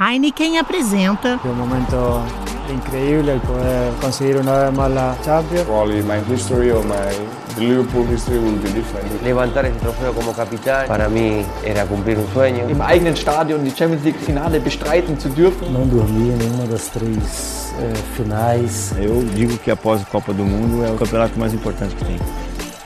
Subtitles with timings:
[0.00, 1.40] Heineken apresenta.
[1.44, 2.22] É um momento
[2.72, 5.64] incrível poder conseguir uma vez mais a Champions.
[5.64, 6.94] Probably my history or my
[7.56, 9.08] the Liverpool history will be different.
[9.24, 12.70] Levantar ese trofeo como capitán para mí era cumplir un sueño.
[12.70, 15.72] Im eigenen Stadion die Champions League Finale bestreiten zu dürfen.
[15.72, 18.94] Não dormi em nenhuma das três eh, finais.
[18.96, 22.20] Eu digo que após a Copa do Mundo é o campeonato mais importante que tem.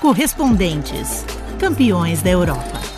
[0.01, 1.27] Correspondentes,
[1.59, 2.92] campeões da Europa.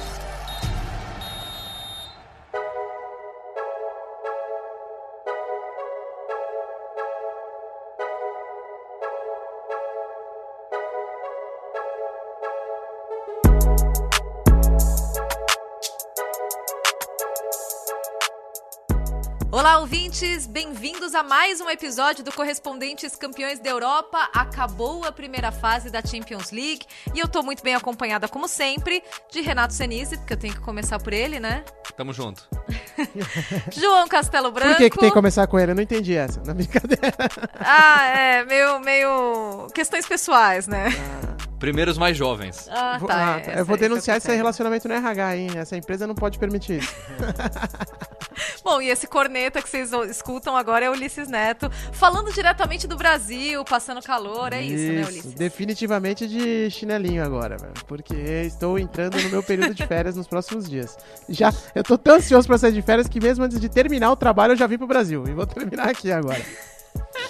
[20.15, 20.47] Ouvintes!
[20.47, 24.29] Bem-vindos a mais um episódio do Correspondentes Campeões da Europa.
[24.33, 29.03] Acabou a primeira fase da Champions League e eu tô muito bem acompanhada, como sempre,
[29.31, 31.65] de Renato Senise, porque eu tenho que começar por ele, né?
[31.97, 32.49] Tamo junto.
[33.75, 34.75] João Castelo Branco.
[34.75, 35.73] Por que, que tem que começar com ele?
[35.73, 36.41] Eu não entendi essa.
[36.45, 37.13] Na brincadeira.
[37.59, 39.67] Ah, é, meio, meio.
[39.75, 40.91] questões pessoais, né?
[41.65, 42.69] Primeiro os mais jovens.
[42.71, 43.15] Ah, Vou- tá.
[43.17, 43.51] ah, é, tá.
[43.53, 45.49] essa- eu vou denunciar isso esse relacionamento no RH, hein?
[45.57, 46.95] Essa empresa não pode permitir isso.
[48.63, 53.65] Bom, e esse corneta que vocês escutam agora é Ulisses Neto, falando diretamente do Brasil,
[53.65, 54.53] passando calor.
[54.53, 55.35] É isso, né, Ulisses?
[55.35, 57.73] Definitivamente de chinelinho agora, velho.
[57.87, 60.97] Porque estou entrando no meu período de férias nos próximos dias.
[61.29, 64.17] Já, eu tô tão ansioso pra sair de férias que mesmo antes de terminar o
[64.17, 65.25] trabalho eu já vim pro Brasil.
[65.27, 66.43] E vou terminar aqui agora.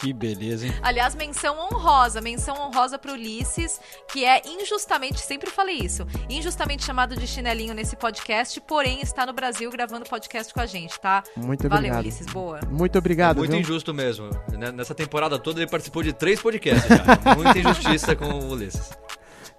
[0.01, 0.75] Que beleza, hein?
[0.83, 7.17] Aliás, menção honrosa, menção honrosa pro Ulisses, que é injustamente, sempre falei isso, injustamente chamado
[7.17, 11.23] de chinelinho nesse podcast, porém está no Brasil gravando podcast com a gente, tá?
[11.37, 12.01] Muito Valeu, obrigado.
[12.03, 12.61] Ulisses, boa.
[12.71, 13.39] Muito obrigado.
[13.39, 13.61] Muito viu?
[13.61, 14.31] injusto mesmo.
[14.53, 17.05] Né, Nessa temporada toda ele participou de três podcasts já.
[17.37, 18.91] Muita injustiça com o Ulisses.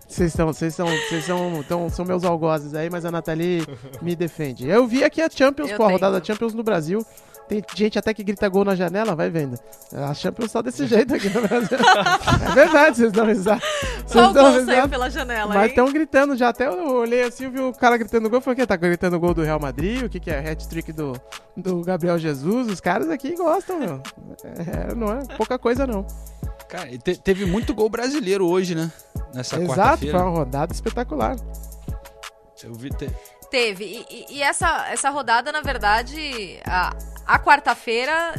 [0.08, 3.66] Vocês são, vocês são, vocês são, tão, são meus algozes aí, mas a Nathalie
[4.02, 4.68] me defende.
[4.68, 7.06] Eu vi aqui a Champions, Eu pô, a rodada da Champions no Brasil.
[7.48, 9.56] Tem gente até que grita gol na janela, vai vendo.
[9.94, 11.78] A Champions tá desse jeito aqui no Brasil.
[11.78, 13.62] é verdade, vocês dão risada.
[13.62, 16.50] Vocês Qual dão gol saiu pela janela, Mas estão gritando já.
[16.50, 18.42] Até eu olhei assim, eu vi o cara gritando gol.
[18.42, 18.66] Falei, o que?
[18.68, 20.04] Tá gritando gol do Real Madrid?
[20.04, 20.40] O que, que é?
[20.52, 21.14] Hat-trick do,
[21.56, 22.68] do Gabriel Jesus?
[22.68, 24.02] Os caras aqui gostam, meu.
[24.44, 26.06] É, não é pouca coisa, não.
[26.68, 28.92] Cara, e te- teve muito gol brasileiro hoje, né?
[29.36, 31.36] Nessa Exato, foi uma rodada espetacular.
[32.64, 32.90] Eu vi.
[32.90, 33.10] te-
[33.52, 33.86] Teve.
[33.86, 36.90] E, e- e essa, essa rodada, na verdade, a,
[37.26, 38.34] a quarta-feira,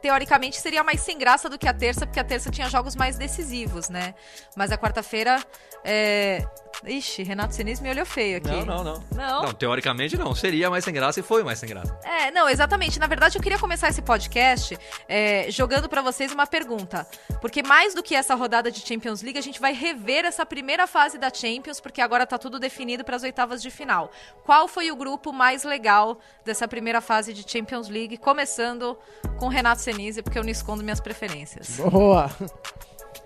[0.00, 3.16] teoricamente, seria mais sem graça do que a terça, porque a terça tinha jogos mais
[3.16, 4.14] decisivos, né?
[4.56, 5.42] Mas a quarta-feira.
[5.84, 6.44] É...
[6.84, 8.48] Ixi, Renato Sinis me olhou feio aqui.
[8.48, 9.04] Não, não, não.
[9.14, 9.42] Não?
[9.42, 10.34] Não, teoricamente não.
[10.34, 11.96] Seria mais sem graça e foi mais sem graça.
[12.02, 12.98] É, não, exatamente.
[12.98, 14.76] Na verdade, eu queria começar esse podcast
[15.08, 17.06] é, jogando pra vocês uma pergunta.
[17.40, 20.86] Porque mais do que essa rodada de Champions League, a gente vai rever essa primeira
[20.88, 24.10] fase da Champions, porque agora tá tudo definido para as oitavas de final.
[24.44, 28.16] Qual foi o grupo mais legal dessa primeira fase de Champions League?
[28.16, 28.98] Começando
[29.38, 31.76] com Renato Senise, porque eu não escondo minhas preferências.
[31.76, 32.28] Boa.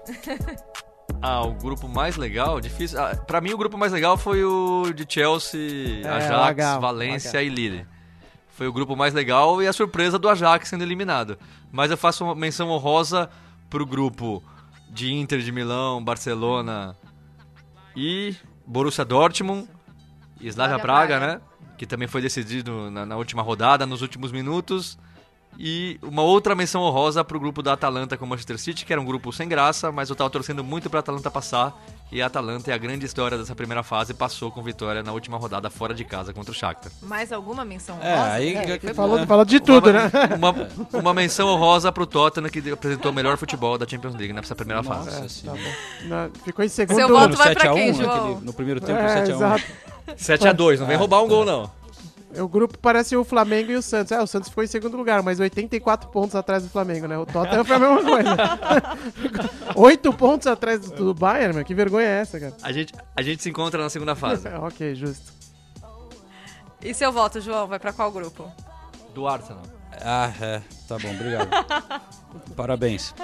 [1.23, 3.01] Ah, o grupo mais legal, difícil.
[3.01, 6.81] Ah, pra mim, o grupo mais legal foi o de Chelsea, É, Ajax, H, o
[6.81, 7.43] Valência H.
[7.43, 7.87] e Lille.
[8.51, 11.39] Foi o grupo mais legal e a surpresa do Ajax sendo eliminado.
[11.71, 13.29] Mas eu faço uma menção honrosa
[13.69, 14.43] pro grupo
[14.91, 16.97] de Inter de Milão, Barcelona
[17.95, 18.35] e
[18.67, 19.69] Borussia Dortmund
[20.41, 21.35] e Slavia Slavia Praga, Praga.
[21.35, 21.41] né?
[21.77, 24.99] Que também foi decidido na, na última rodada, nos últimos minutos.
[25.59, 29.01] E uma outra menção honrosa pro grupo da Atalanta com o Manchester City, que era
[29.01, 31.73] um grupo sem graça, mas eu tava torcendo muito pra Atalanta passar.
[32.13, 35.37] E a Atalanta é a grande história dessa primeira fase, passou com vitória na última
[35.39, 36.93] rodada fora de casa contra o Shakhtar.
[37.03, 38.33] Mais alguma menção É, honrosa?
[38.33, 38.55] aí.
[38.55, 39.27] É, que- falou, é.
[39.27, 40.11] falou de tudo, né?
[40.37, 40.55] Uma,
[41.01, 44.83] uma menção honrosa pro Tottenham, que apresentou o melhor futebol da Champions League nessa primeira
[44.85, 45.21] fase.
[45.21, 46.09] Nossa Tá bom.
[46.09, 46.97] Na- ficou em segundo.
[46.97, 48.31] Seu voto no vai pra 7x1, quem, né, João?
[48.35, 49.35] aquele- no primeiro tempo, É, 7x1.
[49.35, 49.65] exato.
[50.17, 51.71] 7x2, não vem roubar um gol, não.
[52.35, 54.13] O grupo parece o Flamengo e o Santos.
[54.13, 57.17] É, o Santos ficou em segundo lugar, mas 84 pontos atrás do Flamengo, né?
[57.17, 58.37] O Tottenham foi a mesma coisa.
[59.75, 61.65] 8 pontos atrás do, do Bayern, meu.
[61.65, 62.53] Que vergonha é essa, cara?
[62.63, 64.47] A gente, a gente se encontra na segunda fase.
[64.59, 65.33] ok, justo.
[66.83, 68.51] E seu voto, João, vai pra qual grupo?
[69.15, 69.63] Do Arsenal.
[70.03, 70.61] Ah, é.
[70.87, 71.49] Tá bom, obrigado.
[72.55, 73.15] Parabéns.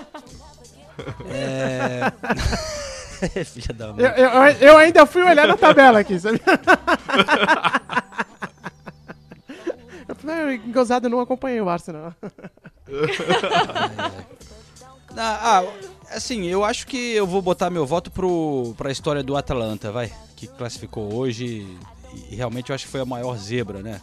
[1.29, 2.12] É.
[3.44, 4.05] Filha da mãe.
[4.05, 4.31] Eu, eu,
[4.61, 6.41] eu ainda fui olhar na tabela aqui, sabe?
[10.55, 12.15] Eu falei, "Ah, Gozado, eu não acompanhei o Arsenal.
[15.15, 19.37] Ah, ah, assim, eu acho que eu vou botar meu voto pro, pra história do
[19.37, 20.11] Atalanta, vai.
[20.37, 21.79] Que classificou hoje e,
[22.31, 24.01] e realmente eu acho que foi a maior zebra, né?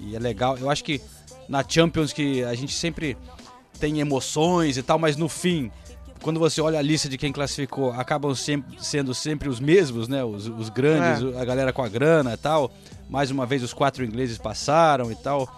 [0.00, 1.00] E é legal, eu acho que
[1.48, 3.16] na Champions que a gente sempre
[3.78, 5.70] tem emoções e tal, mas no fim,
[6.20, 10.24] quando você olha a lista de quem classificou, acabam sempre, sendo sempre os mesmos, né?
[10.24, 11.40] Os, os grandes, É.
[11.40, 12.72] a galera com a grana e tal.
[13.08, 15.48] Mais uma vez os quatro ingleses passaram e tal.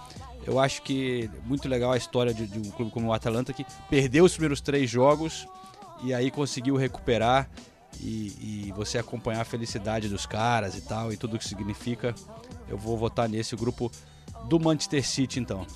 [0.47, 3.67] Eu acho que muito legal a história de, de um clube como o Atalanta que
[3.91, 5.47] perdeu os primeiros três jogos
[6.03, 7.49] e aí conseguiu recuperar
[8.01, 12.15] e, e você acompanhar a felicidade dos caras e tal e tudo o que significa.
[12.69, 13.91] Eu vou votar nesse grupo
[14.45, 15.67] do Manchester City então.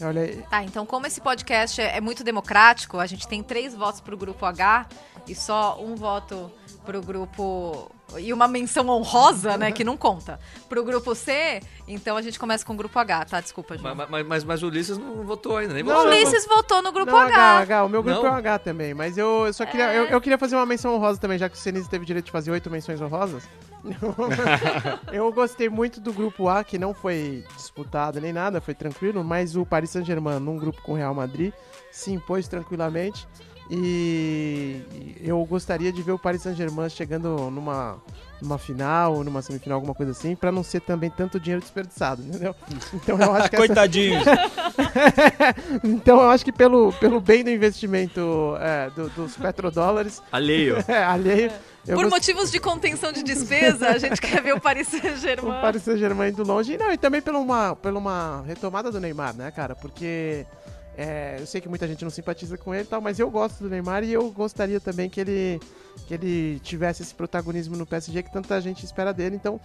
[0.00, 0.42] Olha aí.
[0.48, 4.16] Tá, então como esse podcast é é muito democrático, a gente tem três votos pro
[4.16, 4.86] grupo H
[5.26, 6.50] e só um voto
[6.88, 7.90] pro grupo.
[8.16, 9.70] E uma menção honrosa, né?
[9.70, 10.40] Que não conta.
[10.70, 13.40] Pro grupo C, então a gente começa com o grupo H, tá?
[13.42, 13.94] Desculpa, João.
[13.94, 16.10] Mas, mas, mas, mas o Ulisses não votou ainda, nem Não, o votou.
[16.10, 17.58] Ulisses votou no grupo Não, H.
[17.58, 18.28] H, o meu grupo Não?
[18.28, 20.94] é o H também, mas eu, eu só queria, eu, eu queria fazer uma menção
[20.94, 23.46] honrosa também, já que o Senise teve direito de fazer oito menções honrosas.
[25.12, 29.54] eu gostei muito do grupo A, que não foi disputado nem nada, foi tranquilo, mas
[29.54, 31.52] o Paris Saint-Germain, num grupo com o Real Madrid,
[31.92, 33.28] se impôs tranquilamente.
[33.70, 37.98] E eu gostaria de ver o Paris Saint-Germain chegando numa,
[38.40, 42.54] numa final, numa semifinal, alguma coisa assim, pra não ser também tanto dinheiro desperdiçado, entendeu?
[42.94, 44.24] Então eu acho que essa, Coitadinhos.
[45.84, 50.76] então eu acho que pelo, pelo bem do investimento é, do- dos petrodólares Alheio.
[50.88, 51.50] é, alheio,
[51.86, 54.98] eu Por gost- motivos de contenção de despesa, a gente quer ver o Paris o
[55.00, 55.60] Saint-Germain.
[55.60, 56.72] Paris Saint-Germain indo longe.
[56.74, 59.74] E, não, e também pela uma, pela uma retomada do Neymar, né, cara?
[59.74, 60.44] Porque
[61.00, 63.62] é, eu sei que muita gente não simpatiza com ele e tal, mas eu gosto
[63.62, 65.60] do Neymar e eu gostaria também que ele,
[66.08, 69.36] que ele tivesse esse protagonismo no PSG que tanta gente espera dele.
[69.36, 69.60] Então,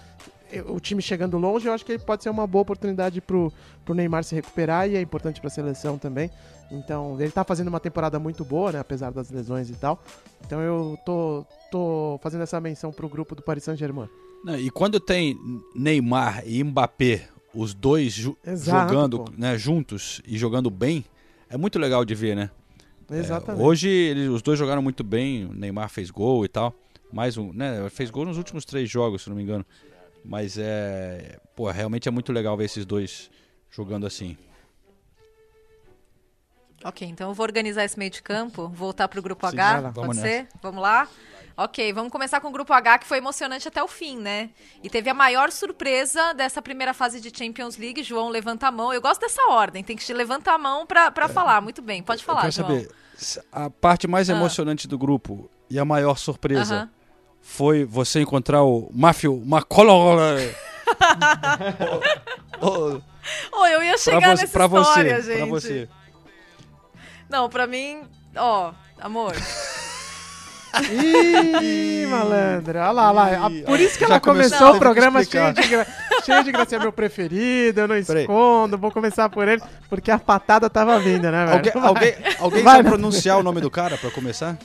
[0.51, 3.51] eu- o time chegando longe, eu acho que ele pode ser uma boa oportunidade pro,
[3.83, 6.29] pro Neymar se recuperar e é importante pra seleção também.
[6.71, 8.79] Então, ele tá fazendo uma temporada muito boa, né?
[8.79, 10.03] Apesar das lesões e tal.
[10.45, 14.07] Então eu tô, tô fazendo essa menção pro grupo do Paris Saint-Germain.
[14.59, 15.35] E quando tem
[15.73, 21.05] Neymar e Mbappé, os dois Exato, jogando né, juntos e jogando bem,
[21.53, 22.49] é muito legal de ver, né?
[23.11, 23.63] É, Exatamente.
[23.63, 26.73] hoje eles, os dois jogaram muito bem, o Neymar fez gol e tal.
[27.11, 27.87] Mais um, né?
[27.91, 29.63] Fez gol nos últimos três jogos, se não me engano.
[30.25, 31.37] Mas é.
[31.55, 33.29] Pô, realmente é muito legal ver esses dois
[33.69, 34.35] jogando assim.
[36.83, 39.95] Ok, então eu vou organizar esse meio de campo, voltar pro grupo Sim, H, pode
[39.95, 40.47] Vamos ser?
[40.59, 41.07] Vamos lá?
[41.55, 44.49] Ok, vamos começar com o grupo H, que foi emocionante até o fim, né?
[44.81, 48.01] E teve a maior surpresa dessa primeira fase de Champions League.
[48.01, 48.91] João, levanta a mão.
[48.91, 51.61] Eu gosto dessa ordem, tem que te levantar a mão pra, pra falar.
[51.61, 52.47] Muito bem, pode falar, É.
[52.47, 52.87] Eu quero João.
[53.15, 54.33] saber, a parte mais Ah.
[54.33, 56.89] emocionante do grupo e a maior surpresa Aham.
[57.39, 60.17] foi você encontrar o Matthew McCullough.
[62.61, 62.99] Oh,
[63.51, 65.37] Ô, eu ia pra chegar você, nessa pra história, você, gente.
[65.37, 65.89] pra você.
[67.29, 68.03] Não, pra mim,
[68.35, 69.33] ó, amor.
[70.91, 72.79] Ih, malandro.
[72.79, 73.49] Olha lá, olha lá.
[73.65, 75.87] Por isso que já ela começou, começou o programa cheio de, gra...
[76.25, 76.75] cheio de graça.
[76.75, 78.77] É meu preferido, eu não escondo.
[78.77, 81.57] Vou começar por ele, porque a patada tava vindo, né, velho?
[81.57, 81.87] Alguém, Vai.
[81.87, 82.89] alguém, alguém Vai, sabe né?
[82.89, 84.57] pronunciar o nome do cara pra começar?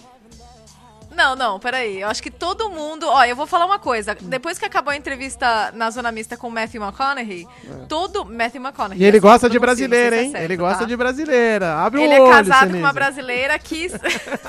[1.19, 2.01] Não, não, peraí.
[2.01, 3.05] Eu acho que todo mundo.
[3.09, 4.15] Ó, eu vou falar uma coisa.
[4.15, 7.45] Depois que acabou a entrevista na Zona Mista com o Matthew McConaughey,
[7.89, 8.25] todo.
[8.25, 9.03] Matthew McConaughey.
[9.03, 10.31] E ele assim, gosta de brasileira, se é hein?
[10.31, 10.85] certo, ele gosta tá?
[10.85, 11.75] de brasileira.
[11.75, 13.89] Abre Ele o é olho, casado com uma brasileira que,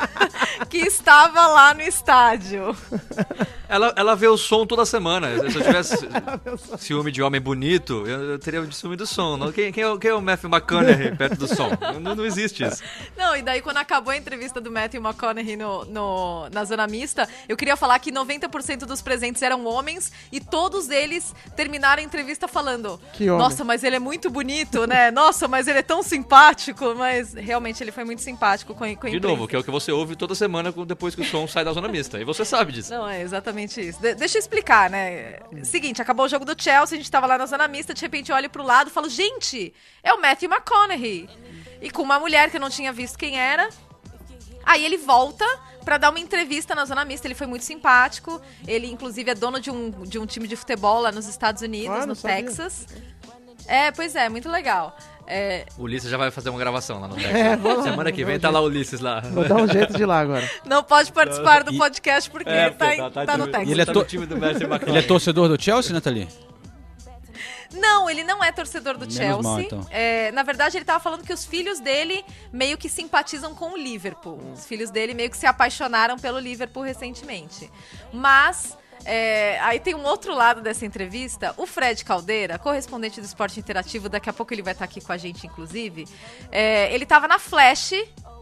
[0.70, 2.76] que estava lá no estádio.
[3.70, 5.28] Ela, ela vê o som toda semana.
[5.48, 6.10] Se eu tivesse
[6.80, 9.38] ciúme de homem bonito, eu, eu teria ciúme do som.
[9.38, 9.52] Não?
[9.52, 11.70] Quem, quem, é, o- quem é o Matthew McConaughey perto do som?
[12.02, 12.82] Não, não existe isso.
[13.16, 17.28] Não, e daí quando acabou a entrevista do Matthew McConaughey no, no- na Zona Mista,
[17.48, 22.48] eu queria falar que 90% dos presentes eram homens e todos eles terminaram a entrevista
[22.48, 23.44] falando: Que homem.
[23.44, 25.10] Nossa, mas ele é muito bonito, né?
[25.12, 26.94] Nossa, mas ele é tão simpático.
[26.96, 29.64] Mas realmente ele foi muito simpático com, a- com a De novo, que é o
[29.64, 32.20] que você ouve toda semana depois que o som sai da zona mista.
[32.20, 32.92] E você sabe disso.
[32.94, 34.02] Não, é exatamente isso.
[34.02, 35.40] De- deixa eu explicar, né?
[35.64, 38.30] Seguinte, acabou o jogo do Chelsea, a gente tava lá na zona mista, de repente
[38.32, 39.74] eu olho pro lado e falo, gente,
[40.04, 41.30] é o Matthew McConaughey.
[41.82, 43.70] E com uma mulher que eu não tinha visto quem era.
[44.64, 45.46] Aí ele volta
[45.84, 47.26] pra dar uma entrevista na zona mista.
[47.28, 48.40] Ele foi muito simpático.
[48.68, 51.98] Ele, inclusive, é dono de um, de um time de futebol lá nos Estados Unidos,
[52.02, 52.38] Ah, no sabia.
[52.44, 52.86] Texas.
[53.68, 54.96] É, pois é, muito legal.
[55.32, 57.36] É, O Ulisses já vai fazer uma gravação lá no Texas.
[57.36, 59.20] É, vou Semana que vem tá lá o Ulisses lá.
[59.20, 60.50] Vou dar um jeito de ir lá agora.
[60.66, 63.68] não pode participar do podcast porque É, tá, em- tá no time- Texas.
[63.70, 64.88] E ele é tá to- no.
[64.90, 66.28] Ele é torcedor do Chelsea, Nathalie?
[67.74, 69.42] Não, ele não é torcedor do Menos Chelsea.
[69.44, 69.86] mal, então.
[69.92, 73.78] É, na verdade, ele tava falando que os filhos dele meio que simpatizam com o
[73.78, 74.40] Liverpool.
[74.54, 77.70] Os filhos dele meio que se apaixonaram pelo Liverpool recentemente.
[78.12, 78.78] Mas.
[79.06, 81.54] é, aí tem um outro lado dessa entrevista.
[81.58, 85.12] O Fred Caldeira, correspondente do Esporte Interativo, daqui a pouco ele vai estar aqui com
[85.12, 86.08] a gente, inclusive.
[86.52, 87.94] é, ele tava na Flash,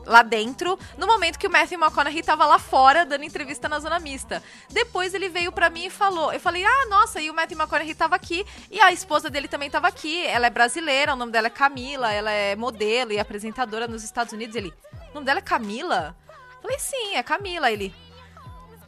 [0.08, 4.00] lá dentro, no momento que o Matthew McConaughey tava lá fora dando entrevista na zona
[4.00, 4.42] mista.
[4.70, 7.94] Depois ele veio pra mim e falou, eu falei: "Ah, nossa, e o Matthew McConaughey
[7.94, 10.26] tava aqui e a esposa dele também tava aqui.
[10.26, 14.34] Ela é brasileira, o nome dela é Camila, ela é modelo e apresentadora nos Estados
[14.34, 14.56] Unidos".
[14.56, 14.74] Ele:
[15.12, 16.16] "O nome dela é Camila?"
[16.56, 17.72] Eu falei: "Sim, é Camila".
[17.72, 17.94] Ele: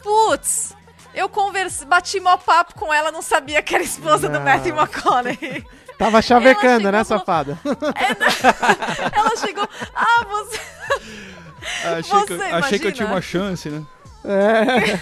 [0.01, 0.75] "Putz,
[1.13, 4.41] eu converse, bati mó papo com ela, não sabia que era esposa do Não.
[4.45, 5.65] Matthew McConaughey".
[5.99, 7.59] Tava chavecando, chegou né, safada?
[9.11, 9.67] Ela chegou.
[9.93, 10.59] Ah, você.
[11.83, 13.83] Achei, que, Você achei que eu tinha uma chance, né?
[14.23, 14.99] É.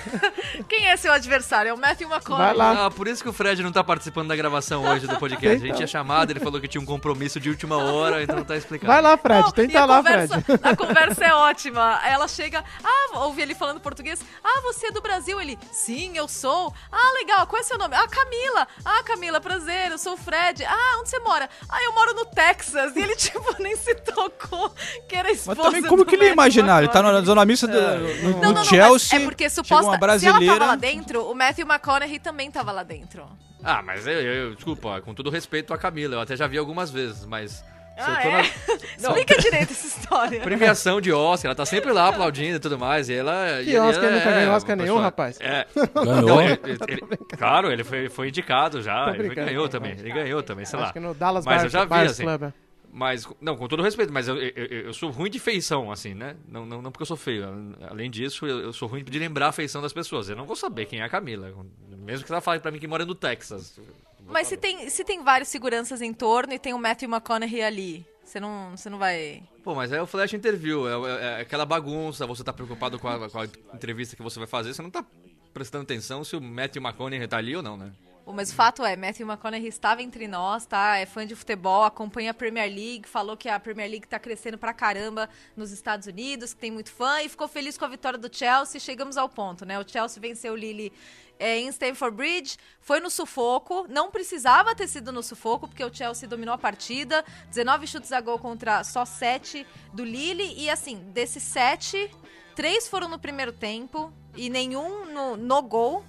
[0.70, 1.70] Quem é seu adversário?
[1.70, 2.48] É o Matthew McConaughey.
[2.48, 2.86] Vai lá.
[2.86, 5.58] Ah, por isso que o Fred não tá participando da gravação hoje do podcast.
[5.58, 8.56] A gente tinha chamado, ele falou que tinha um compromisso de última hora, então tá
[8.56, 8.92] explicado.
[8.92, 9.42] Vai lá, Fred.
[9.42, 10.60] Não, Tenta a lá, conversa, Fred.
[10.64, 12.00] A conversa é ótima.
[12.06, 14.24] Ela chega, ah, ouvi ele falando português.
[14.44, 15.40] Ah, você é do Brasil?
[15.42, 16.74] Ele, sim, eu sou.
[16.92, 17.96] Ah, legal, qual é seu nome?
[17.96, 18.68] Ah, Camila.
[18.86, 20.64] Ah, Camila, prazer, eu sou o Fred.
[20.64, 21.50] Ah, onde você mora?
[21.70, 22.96] Ah, eu moro no Texas.
[22.96, 24.72] E ele, tipo, nem se tocou
[25.08, 26.84] que era Mas esposa também, como do que ele ia imaginar?
[26.84, 29.07] Ele tá na zona mista do, no, Não, no não, não, Chelsea.
[29.16, 30.54] É porque suposta, uma se ela brasileira.
[30.60, 33.26] tava lá dentro, o Matthew McConaughey também tava lá dentro.
[33.64, 36.92] Ah, mas eu, eu- desculpa, com todo respeito à Camila, eu até já vi algumas
[36.92, 37.64] vezes, mas.
[38.00, 38.42] Ah, eu é?
[38.44, 38.48] na-
[39.02, 40.42] Não, Explica direito essa história.
[40.42, 43.10] premiação de Oscar, ela tá sempre lá aplaudindo e tudo mais.
[43.10, 43.60] E ela.
[43.64, 44.12] Que e ela Oscar?
[44.12, 45.40] Nunca é ganhou Oscar nenhum, pessoa- rapaz.
[45.42, 45.66] É.
[45.96, 46.22] Ganhou?
[46.22, 47.02] Não, ele- ele-
[47.36, 49.12] claro, ele foi, foi indicado já.
[49.18, 49.94] Ele ganhou também.
[49.94, 50.94] Ele ganhou também, sei Acho lá.
[50.94, 52.24] que no Dallas Mas eu Buyers, já vi, Buyers assim.
[52.24, 52.52] Club.
[52.98, 56.36] Mas, não, com todo respeito, mas eu, eu, eu- sou ruim de feição, assim, né?
[56.48, 57.46] Não, não, não porque eu sou feio.
[57.88, 60.28] Além disso, eu, eu sou ruim de lembrar a feição das pessoas.
[60.30, 61.54] Eu não vou saber quem é a Camila.
[61.90, 63.80] Mesmo que ela fale pra mim que mora no Texas.
[64.28, 68.04] Mas se tem, se tem vários seguranças em torno e tem o Matthew McConaughey ali,
[68.24, 69.44] você não, você não vai...
[69.64, 73.08] Pô, mas é o flash interview, é, é- é aquela bagunça, você tá preocupado com
[73.08, 75.06] a, com a entrevista que você vai fazer, você não tá
[75.54, 77.92] prestando atenção se o Matthew McConaughey tá ali ou não, né?
[78.34, 80.98] Mas o fato é, Matthew McConaughey estava entre nós, tá?
[80.98, 84.58] É fã de futebol, acompanha a Premier League, falou que a Premier League tá crescendo
[84.58, 88.18] pra caramba nos Estados Unidos, que tem muito fã, e ficou feliz com a vitória
[88.18, 88.80] do Chelsea.
[88.80, 89.80] Chegamos ao ponto, né?
[89.80, 90.92] O Chelsea venceu o Lille
[91.40, 95.94] é, em Stamford Bridge, foi no sufoco, não precisava ter sido no sufoco, porque o
[95.94, 100.98] Chelsea dominou a partida, 19 chutes a gol contra só 7 do Lille, e assim,
[101.14, 102.10] desses 7,
[102.56, 106.04] três foram no primeiro tempo e nenhum no, no gol.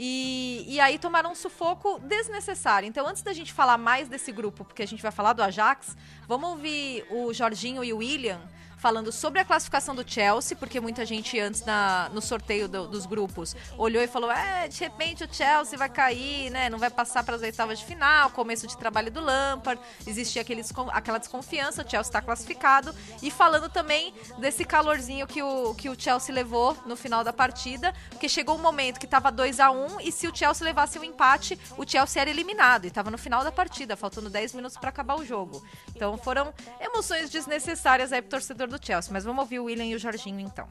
[0.00, 2.88] E, e aí tomaram um sufoco desnecessário.
[2.88, 5.96] Então, antes da gente falar mais desse grupo, porque a gente vai falar do Ajax,
[6.28, 8.40] vamos ouvir o Jorginho e o William
[8.78, 13.06] falando sobre a classificação do Chelsea, porque muita gente antes na, no sorteio do- dos
[13.06, 16.70] grupos olhou e falou: é, de repente o Chelsea vai cair, né?
[16.70, 20.62] Não vai passar para as oitavas de final, começo de trabalho do Lampard, existia aquele,
[20.92, 22.94] aquela desconfiança, o Chelsea está classificado.
[23.22, 27.92] E falando também desse calorzinho que o, que o Chelsea levou no final da partida,
[28.10, 31.04] porque chegou um momento que estava 2 a 1 e se o Chelsea levasse o
[31.04, 34.90] empate, o Chelsea era eliminado e estava no final da partida, faltando 10 minutos para
[34.90, 35.62] acabar o jogo.
[35.94, 39.12] Então foram emoções desnecessárias aí pro torcedor do Chelsea.
[39.12, 40.68] Mas vamos ouvir o William e o Jorginho então.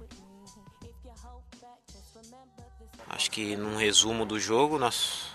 [3.09, 5.27] Acho que num resumo do jogo nós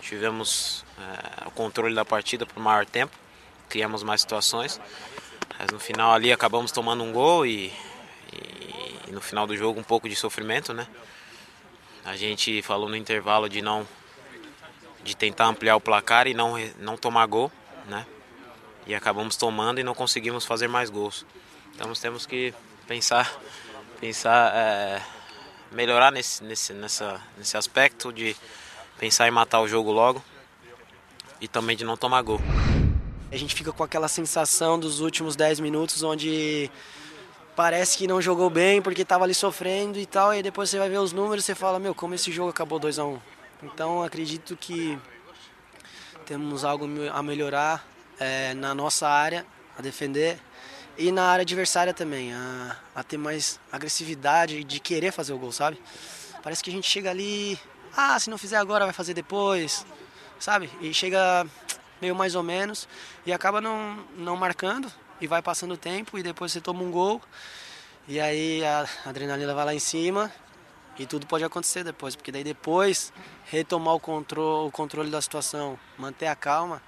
[0.00, 3.16] tivemos é, o controle da partida por maior tempo,
[3.68, 4.80] criamos mais situações,
[5.58, 7.66] mas no final ali acabamos tomando um gol e,
[8.32, 10.86] e- e no final do jogo um pouco de sofrimento, né?
[12.04, 13.86] A gente falou no intervalo de não
[15.04, 17.50] de tentar ampliar o placar e não não tomar gol,
[17.86, 18.06] né?
[18.86, 21.26] E acabamos tomando e não conseguimos fazer mais gols.
[21.82, 22.54] Então nós temos que
[22.86, 23.36] pensar
[24.00, 25.02] pensar é,
[25.72, 28.36] melhorar nesse, nesse, nessa, nesse aspecto de
[29.00, 30.22] pensar em matar o jogo logo
[31.40, 32.40] e também de não tomar gol.
[33.32, 36.70] A gente fica com aquela sensação dos últimos 10 minutos onde
[37.56, 40.88] parece que não jogou bem porque estava ali sofrendo e tal, e depois você vai
[40.88, 43.18] ver os números e você fala, meu, como esse jogo acabou 2 a 1
[43.64, 44.96] Então acredito que
[46.26, 47.84] temos algo a melhorar
[48.20, 49.44] é, na nossa área,
[49.76, 50.38] a defender,
[50.96, 55.52] e na área adversária também, a, a ter mais agressividade de querer fazer o gol,
[55.52, 55.80] sabe?
[56.42, 57.58] Parece que a gente chega ali,
[57.96, 59.86] ah, se não fizer agora vai fazer depois,
[60.38, 60.70] sabe?
[60.80, 61.46] E chega
[62.00, 62.88] meio mais ou menos
[63.24, 66.90] e acaba não, não marcando e vai passando o tempo e depois você toma um
[66.90, 67.22] gol
[68.08, 70.32] e aí a adrenalina vai lá em cima
[70.98, 73.12] e tudo pode acontecer depois, porque daí depois
[73.46, 76.82] retomar o controle, o controle da situação, manter a calma,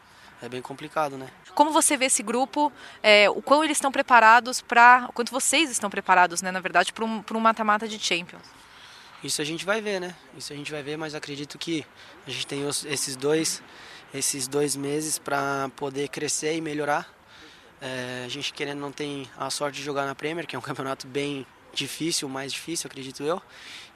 [0.44, 1.28] é bem complicado, né?
[1.54, 2.72] Como você vê esse grupo,
[3.02, 5.06] é, o quão eles estão preparados para.
[5.08, 8.42] O quanto vocês estão preparados, né, na verdade, para um, pra um mata-mata de Champions?
[9.22, 10.14] Isso a gente vai ver, né?
[10.36, 11.84] Isso a gente vai ver, mas acredito que
[12.26, 13.62] a gente tem os- esses dois,
[14.12, 17.08] esses dois meses para poder crescer e melhorar.
[17.80, 20.62] É, a gente querendo não tem a sorte de jogar na Premier, que é um
[20.62, 23.42] campeonato bem difícil, mais difícil, acredito eu,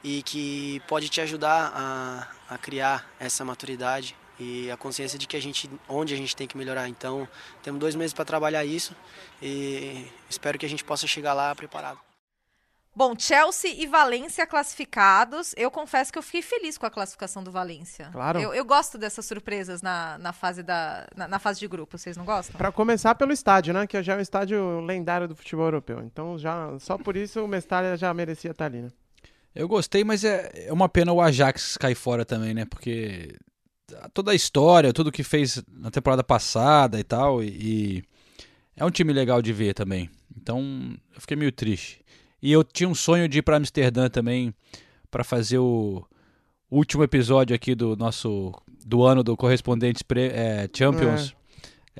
[0.03, 5.37] e que pode te ajudar a, a criar essa maturidade e a consciência de que
[5.37, 6.89] a gente, onde a gente tem que melhorar.
[6.89, 7.29] Então,
[7.63, 8.95] temos dois meses para trabalhar isso
[9.43, 11.99] e espero que a gente possa chegar lá preparado.
[12.99, 15.55] Bom, Chelsea e Valência classificados.
[15.57, 18.09] Eu confesso que eu fiquei feliz com a classificação do Valência.
[18.11, 18.41] Claro.
[18.41, 21.97] Eu, eu gosto dessas surpresas na, na, fase da, na, na fase de grupo.
[21.97, 22.57] Vocês não gostam?
[22.57, 23.87] Pra começar pelo estádio, né?
[23.87, 26.01] Que já é um estádio lendário do futebol europeu.
[26.03, 28.89] Então, já só por isso o Mestalha já merecia estar ali, né?
[29.55, 32.65] Eu gostei, mas é, é uma pena o Ajax cair fora também, né?
[32.65, 33.37] Porque
[34.13, 37.43] toda a história, tudo que fez na temporada passada e tal.
[37.43, 38.05] E, e
[38.77, 40.11] é um time legal de ver também.
[40.37, 42.01] Então eu fiquei meio triste.
[42.41, 44.55] E eu tinha um sonho de ir para Amsterdã também
[45.11, 46.05] para fazer o
[46.71, 48.53] último episódio aqui do nosso
[48.85, 51.35] do ano do Correspondentes Pre, é, Champions.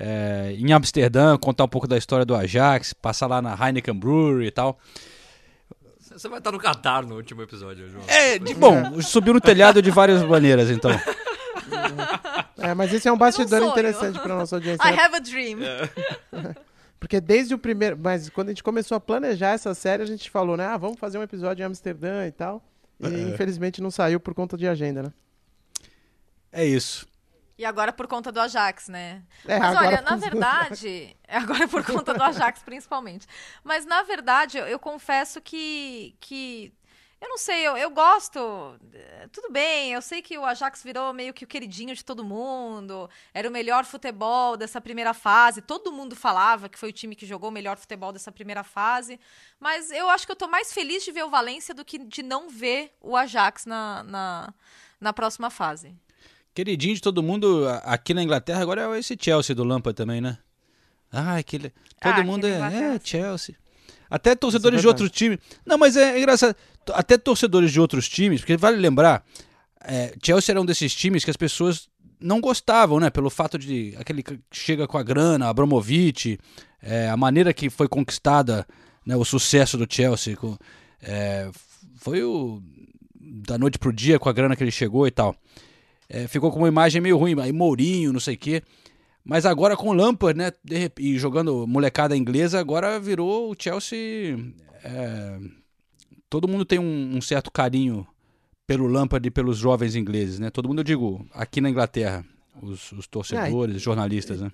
[0.01, 4.47] É, em Amsterdã, contar um pouco da história do Ajax, passar lá na Heineken Brewery
[4.47, 4.79] e tal.
[5.99, 8.05] Você vai estar no Qatar no último episódio, João.
[8.07, 10.91] É, de, bom, subiu no telhado de várias maneiras, então.
[12.57, 14.83] É, mas esse é um bastidor interessante para nossa audiência.
[14.89, 15.59] I have a dream.
[17.01, 17.97] Porque desde o primeiro.
[17.99, 20.67] Mas quando a gente começou a planejar essa série, a gente falou, né?
[20.67, 22.63] Ah, vamos fazer um episódio em Amsterdã e tal.
[23.01, 23.21] E É.
[23.29, 25.13] infelizmente não saiu por conta de agenda, né?
[26.51, 27.07] É isso.
[27.57, 29.23] E agora por conta do Ajax, né?
[29.47, 33.27] É, Mas agora olha, na verdade, agora é por conta do Ajax principalmente.
[33.65, 36.73] Mas na verdade, eu, eu confesso que que
[37.21, 38.39] eu não sei, eu, eu gosto.
[38.95, 42.23] eh, Tudo bem, eu sei que o Ajax virou meio que o queridinho de todo
[42.25, 43.09] mundo.
[43.35, 45.61] Era o melhor futebol dessa primeira fase.
[45.61, 49.19] Todo mundo falava que foi o time que jogou o melhor futebol dessa primeira fase.
[49.59, 52.23] Mas eu acho que eu tô mais feliz de ver o Valência do que de
[52.23, 54.55] não ver o Ajax na, na,
[55.01, 55.95] na próxima fase.
[56.55, 60.39] Queridinho de todo mundo aqui na Inglaterra agora é esse Chelsea do Lampa também, né?
[61.11, 61.71] Ah, aquele.
[62.01, 63.57] Todo Ah, mundo é, é Chelsea.
[64.11, 65.39] Até torcedores Isso é de outros times.
[65.67, 66.55] Não, mas é engraçado.
[66.93, 69.25] Até torcedores de outros times, porque vale lembrar,
[69.85, 71.89] é, Chelsea era um desses times que as pessoas
[72.21, 73.11] não gostavam, né?
[73.11, 76.39] Pelo fato de aquele que chega com a grana, Abramovich,
[76.83, 78.67] é, a maneira que foi conquistada
[79.07, 80.37] né, o sucesso do Chelsea.
[80.37, 80.57] com-
[81.03, 81.51] é,
[81.97, 82.61] foi o
[83.21, 85.37] da noite pro dia com a grana que ele chegou e tal.
[86.09, 88.63] É, ficou com uma imagem meio ruim, aí Mourinho, não sei o quê.
[89.29, 90.51] Mas agora com o Lampard, né,
[90.99, 94.39] e jogando molecada inglesa, agora virou o Chelsea.
[94.83, 95.39] é,
[96.31, 98.07] todo mundo tem um, um certo carinho
[98.67, 100.51] pelo Lampard e pelos jovens ingleses, né?
[100.51, 102.25] Todo mundo, eu digo, aqui na Inglaterra,
[102.63, 104.51] os, os torcedores, os jornalistas, né?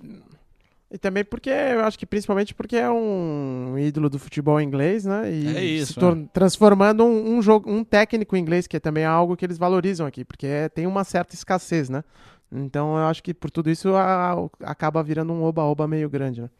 [0.90, 5.32] E também porque, eu acho que principalmente porque é um ídolo do futebol inglês, né?
[5.32, 9.04] E É isso, se tor- transformando um, um jogo, um técnico inglês, que é também
[9.04, 12.04] algo que eles valorizam aqui, porque é- tem uma certa escassez, né?
[12.54, 16.50] Então eu acho que por tudo isso a- acaba virando um oba-oba meio grande, né?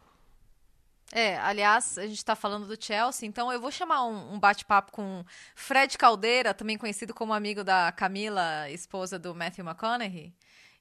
[1.13, 4.91] É, aliás, a gente está falando do Chelsea, então eu vou chamar um, um bate-papo
[4.91, 10.35] com Fred Caldeira, também conhecido como amigo da Camila, esposa do Matthew McConaughey.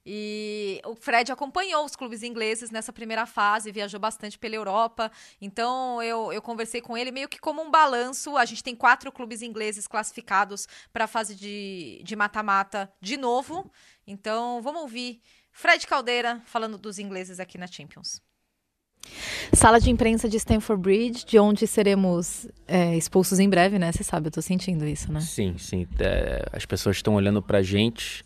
[0.06, 5.12] E o Fred acompanhou os clubes ingleses nessa primeira fase, viajou bastante pela Europa.
[5.42, 8.36] Então eu, eu conversei com ele meio que como um balanço.
[8.36, 13.72] A gente tem quatro clubes ingleses classificados para a fase de de mata-mata de novo.
[14.06, 18.22] Então vamos ouvir Fred Caldeira falando dos ingleses aqui na Champions.
[19.54, 23.92] Sala de imprensa de Stamford Bridge, de onde seremos é, expulsos em breve, né?
[23.92, 25.20] Você sabe, eu tô sentindo isso, né?
[25.22, 25.88] Sim, sim.
[26.00, 28.24] É, as pessoas estão olhando pra gente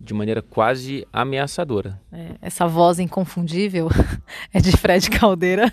[0.00, 2.00] de maneira quase ameaçadora.
[2.12, 3.88] É, essa voz inconfundível
[4.52, 5.72] é de Fred Caldeira,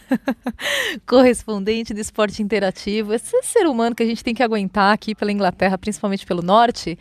[1.05, 3.13] correspondente do esporte interativo.
[3.13, 6.97] Esse ser humano que a gente tem que aguentar aqui pela Inglaterra, principalmente pelo norte.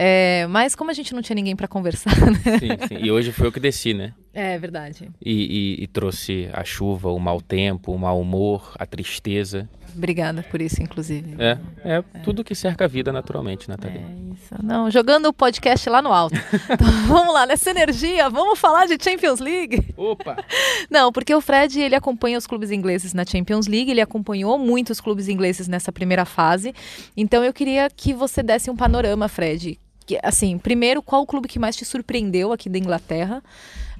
[0.00, 2.38] É, mas como a gente não tinha ninguém para conversar, né?
[2.58, 2.98] Sim, sim.
[3.04, 4.14] E hoje foi eu que desci, né?
[4.32, 5.10] É verdade.
[5.20, 9.68] E, e- e trouxe a chuva, o mau tempo, o mau humor, a tristeza.
[9.96, 11.34] Obrigada por isso, inclusive.
[11.38, 14.00] É, é tudo que cerca a vida naturalmente, Nathalie.
[14.34, 14.54] Isso.
[14.62, 16.36] Não, jogando o podcast lá no alto.
[16.70, 19.88] Então, vamos lá, nessa energia, vamos falar de Champions League.
[19.96, 20.36] Opa!
[20.88, 25.00] Não, porque o Fred, ele acompanha os clubes ingleses na Champions League, ele acompanhou muitos
[25.00, 26.72] clubes ingleses nessa primeira fase.
[27.16, 29.80] Então eu queria que você desse um panorama, Fred.
[30.08, 33.42] Que, assim, primeiro, qual o clube que mais te surpreendeu aqui da Inglaterra?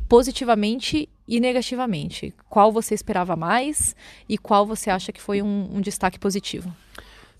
[0.09, 2.33] Positivamente e negativamente.
[2.49, 3.94] Qual você esperava mais
[4.27, 6.75] e qual você acha que foi um, um destaque positivo?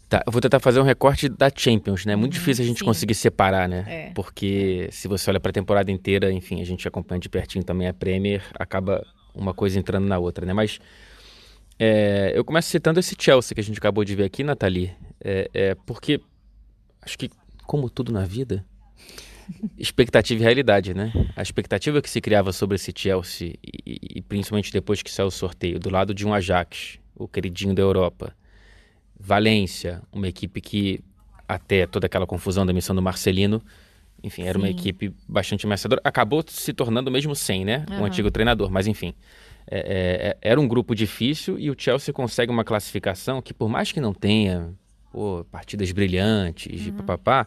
[0.07, 2.13] Tá, eu vou tentar fazer um recorte da Champions, né?
[2.13, 2.85] É muito difícil a gente sim.
[2.85, 3.85] conseguir separar, né?
[3.89, 4.11] É.
[4.11, 7.95] Porque se você olha pra temporada inteira, enfim, a gente acompanha de pertinho também a
[7.95, 9.03] Premier, acaba
[9.35, 10.53] uma coisa entrando na outra, né?
[10.53, 10.79] Mas
[11.79, 15.49] é, eu começo citando esse Chelsea que a gente acabou de ver aqui, Nathalie, é,
[15.55, 16.21] é porque
[17.01, 17.31] acho que,
[17.69, 18.65] como tudo na vida,
[19.77, 21.13] expectativa e realidade, né?
[21.37, 25.31] A expectativa que se criava sobre esse Chelsea, e, e principalmente depois que saiu o
[25.31, 28.35] sorteio, do lado de um Ajax, o queridinho da Europa,
[29.21, 31.01] Valência, uma equipe que,
[31.47, 33.63] até toda aquela confusão da missão do Marcelino,
[34.23, 34.73] enfim, era uma Sim.
[34.73, 36.01] equipe bastante ameaçadora.
[36.03, 37.85] Acabou se tornando mesmo sem, né?
[37.91, 38.07] O Aham.
[38.07, 39.13] antigo treinador, mas enfim.
[39.71, 43.69] é, é, é, era um grupo difícil e o Chelsea consegue uma classificação que, por
[43.69, 44.75] mais que não tenha
[45.13, 47.47] pô, partidas brilhantes e papapá,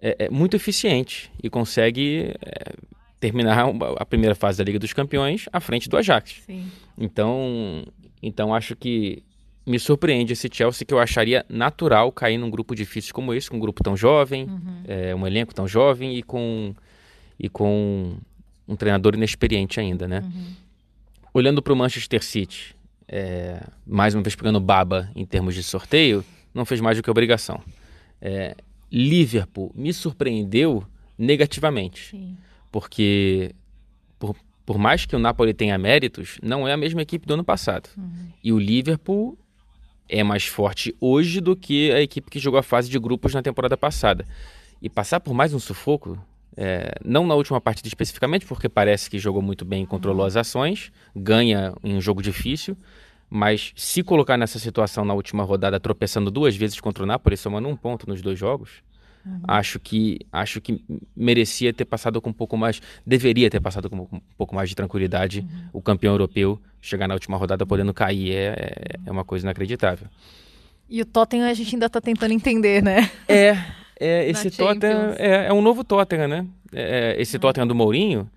[0.00, 2.74] é, é muito eficiente e consegue é,
[3.20, 3.66] terminar
[3.98, 6.42] a primeira fase da Liga dos Campeões à frente do Ajax.
[6.46, 6.70] Sim.
[6.98, 7.84] Então,
[8.22, 9.22] então acho que
[9.66, 13.56] me surpreende esse Chelsea que eu acharia natural cair num grupo difícil como esse, com
[13.56, 14.82] um grupo tão jovem, Uhum.
[14.86, 16.74] é, um elenco tão jovem e com
[17.40, 18.16] e com
[18.68, 20.22] um treinador inexperiente ainda, né?
[21.32, 22.76] Olhando para o Manchester City,
[23.08, 26.24] é, mais uma vez pegando baba em termos de sorteio,
[26.54, 27.60] não fez mais do que obrigação.
[28.20, 28.54] É,
[28.90, 30.84] Liverpool me surpreendeu
[31.18, 32.16] negativamente,
[32.70, 33.54] porque
[34.18, 37.44] por, por mais que o Napoli tenha méritos, não é a mesma equipe do ano
[37.44, 37.90] passado.
[38.42, 39.36] E o Liverpool
[40.08, 43.42] é mais forte hoje do que a equipe que jogou a fase de grupos na
[43.42, 44.24] temporada passada.
[44.80, 46.18] E passar por mais um sufoco,
[46.56, 50.36] é, não na última partida especificamente, porque parece que jogou muito bem e controlou as
[50.36, 52.76] ações, ganha em um jogo difícil,
[53.34, 57.66] mas se colocar nessa situação na última rodada, tropeçando duas vezes contra o Napoli, somando
[57.66, 58.70] um ponto nos dois jogos,
[59.48, 60.84] acho que acho que
[61.16, 64.76] merecia ter passado com um pouco mais, deveria ter passado com um pouco mais de
[64.76, 69.44] tranquilidade o campeão europeu chegar na última rodada podendo cair é, é- é uma coisa
[69.44, 70.06] inacreditável.
[70.88, 73.10] E o Tottenham a gente ainda tá tentando entender, né?
[73.26, 73.56] É,
[73.98, 76.46] é esse Tottenham é, é um novo Tottenham, né?
[76.72, 78.30] É, esse Tottenham do Mourinho,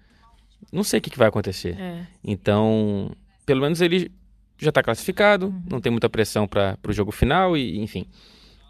[0.72, 1.80] não sei o que, que vai acontecer.
[1.80, 2.02] É.
[2.24, 3.12] Então,
[3.46, 4.10] pelo menos ele
[4.58, 8.06] já está classificado, não tem muita pressão para o jogo final e, enfim.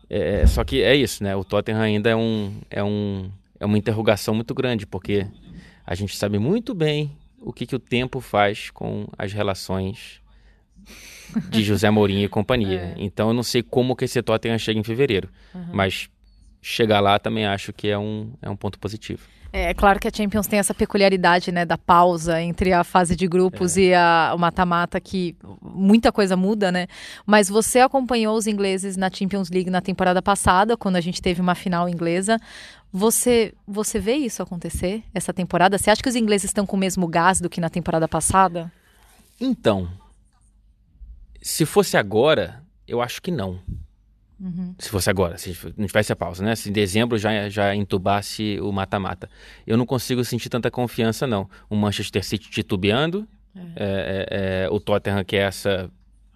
[0.10, 1.36] É, só que é isso, né?
[1.36, 5.26] O Tottenham ainda é um, é um é uma interrogação muito grande, porque
[5.86, 10.22] a gente sabe muito bem o que, que o tempo faz com as relações
[11.50, 12.94] de José Mourinho e companhia.
[13.00, 15.66] Então eu não sei como que esse Tottenham chega em fevereiro, Uhum.
[15.74, 16.10] mas
[16.62, 19.28] chegar lá também acho que é um, é um ponto positivo.
[19.52, 23.28] É claro que a Champions tem essa peculiaridade, né, da pausa entre a fase de
[23.28, 26.88] grupos e a, o mata-mata, que muita coisa muda, né?
[27.26, 31.42] Mas você acompanhou os ingleses na Champions League na temporada passada, quando a gente teve
[31.42, 32.40] uma final inglesa.
[32.92, 35.78] Você, você vê isso acontecer essa temporada?
[35.78, 38.72] Você acha que os ingleses estão com o mesmo gás do que na temporada passada?
[39.40, 39.88] Então,
[41.42, 43.60] se fosse agora, eu acho que não.
[44.40, 44.76] Uhum.
[44.78, 46.56] Se fosse agora, se não tivesse a pausa, né?
[46.56, 49.28] Se em dezembro já, já entubasse o mata-mata.
[49.66, 51.50] Eu não consigo sentir tanta confiança, não.
[51.70, 55.90] O Manchester City titubeando, é, é, é, o Tottenham que é essa,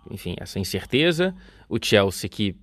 [0.10, 1.36] enfim, essa incerteza,
[1.70, 2.56] o Chelsea que,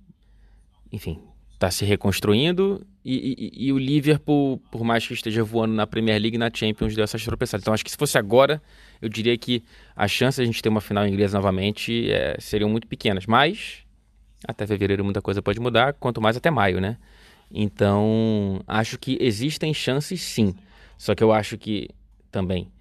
[0.91, 1.19] enfim,
[1.53, 6.19] está se reconstruindo e, e- e o Liverpool, por mais que esteja voando na Premier
[6.21, 7.63] League e na Champions, deu essas tropeçadas.
[7.63, 8.61] Então acho que se fosse agora,
[9.01, 9.63] eu diria que
[9.95, 13.25] as chances de a gente ter uma final inglesa novamente é, seriam muito pequenas.
[13.25, 13.85] Mas
[14.47, 16.97] até fevereiro muita coisa pode mudar, quanto mais até maio, né?
[17.51, 20.55] Então, acho que existem chances sim.
[20.97, 21.89] Só que eu acho que
[22.31, 22.71] também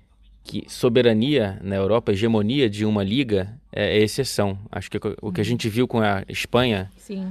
[0.49, 4.59] que soberania na Europa, hegemonia de uma liga é, exceção.
[4.73, 7.31] Acho que o que a gente viu com a Espanha, Sim.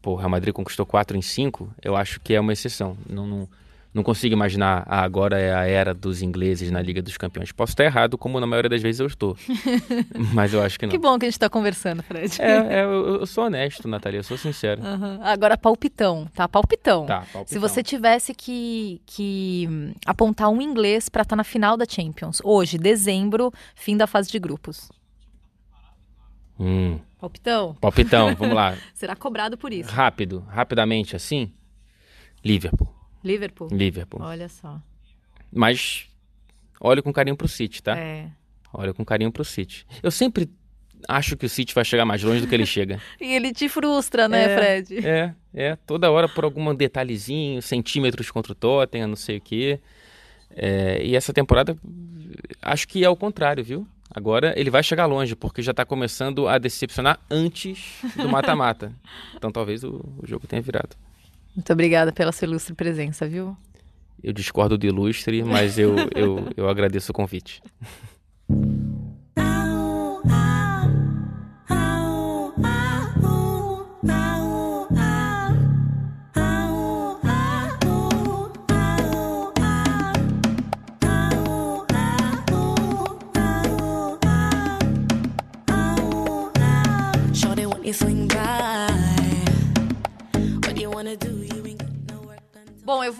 [0.00, 2.96] pô, Real Madrid conquistou 4 em 5, eu acho que é uma exceção.
[3.08, 3.48] Não, não,
[3.92, 7.50] não consigo imaginar, ah, agora é a era dos ingleses na Liga dos Campeões.
[7.50, 9.36] Posso estar errado, como na maioria das vezes eu estou.
[10.32, 10.92] Mas eu acho que não.
[10.92, 12.40] Que bom que a gente está conversando, Fred.
[12.40, 14.80] É, é, eu, eu sou honesto, Natalia, eu sou sincero.
[14.84, 15.18] Aham.
[15.22, 16.48] Agora, palpitão, tá?
[16.48, 17.04] Palpitão.
[17.04, 17.46] Tá, palpitão.
[17.46, 19.68] Se você tivesse que, que
[20.06, 24.38] apontar um inglês pra estar na final da Champions, hoje, dezembro, fim da fase de
[24.38, 24.88] grupos.
[26.60, 27.74] Hum, Palpitão?
[27.80, 28.76] palpitão, vamos lá.
[28.94, 29.90] Será cobrado por isso.
[29.90, 31.50] Rápido, rapidamente assim.
[32.44, 32.99] Liverpool.
[33.22, 33.68] Liverpool?
[33.70, 34.20] Liverpool.
[34.22, 34.80] Olha só.
[35.52, 36.06] Mas
[36.80, 37.96] olha com carinho pro City, tá?
[37.96, 38.30] É.
[38.72, 39.86] Olha com carinho pro City.
[40.02, 40.48] Eu sempre
[41.08, 43.00] acho que o City vai chegar mais longe do que ele chega.
[43.20, 45.06] E ele te frustra, né, É, Fred?
[45.06, 45.76] É, é.
[45.86, 49.80] Toda hora por algum detalhezinho, centímetros contra o Tottenham, não sei o quê.
[50.54, 51.76] É, e essa temporada,
[52.62, 53.86] acho que é o contrário, viu?
[54.12, 58.92] Agora ele vai chegar longe, porque já tá começando a decepcionar antes do mata-mata.
[59.36, 60.96] então talvez o, o jogo tenha virado.
[61.54, 63.56] Muito obrigada pela sua ilustre presença, viu?
[64.22, 67.62] Eu discordo do ilustre, mas eu, eu, eu agradeço o convite.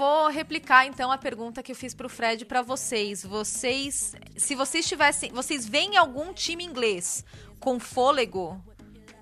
[0.01, 3.23] vou replicar então a pergunta que eu fiz pro Fred pra vocês.
[3.23, 7.23] Vocês, se vocês tivessem, vocês veem algum time inglês
[7.59, 8.59] com fôlego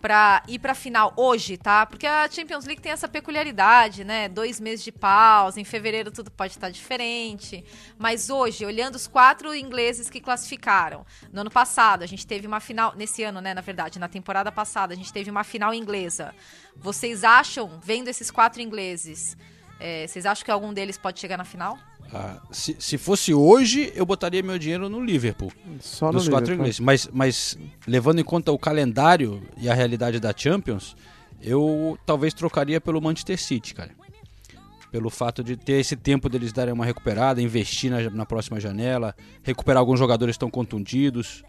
[0.00, 1.84] pra ir pra final hoje, tá?
[1.84, 4.28] Porque a Champions League tem essa peculiaridade, né?
[4.28, 7.64] Dois meses de pausa, em fevereiro tudo pode estar diferente.
[7.98, 12.60] Mas hoje, olhando os quatro ingleses que classificaram, no ano passado a gente teve uma
[12.60, 13.52] final, nesse ano, né?
[13.52, 16.32] Na verdade, na temporada passada a gente teve uma final inglesa.
[16.76, 19.36] Vocês acham, vendo esses quatro ingleses,
[19.78, 21.78] é, vocês acham que algum deles pode chegar na final?
[22.12, 25.52] Ah, se, se fosse hoje, eu botaria meu dinheiro no Liverpool.
[25.80, 26.54] Só no dos quatro Liverpool.
[26.54, 26.80] ingleses.
[26.80, 30.96] Mas, mas levando em conta o calendário e a realidade da Champions,
[31.42, 33.90] eu talvez trocaria pelo Manchester City, cara.
[34.90, 39.14] Pelo fato de ter esse tempo deles darem uma recuperada, investir na, na próxima janela,
[39.42, 41.44] recuperar alguns jogadores que estão contundidos.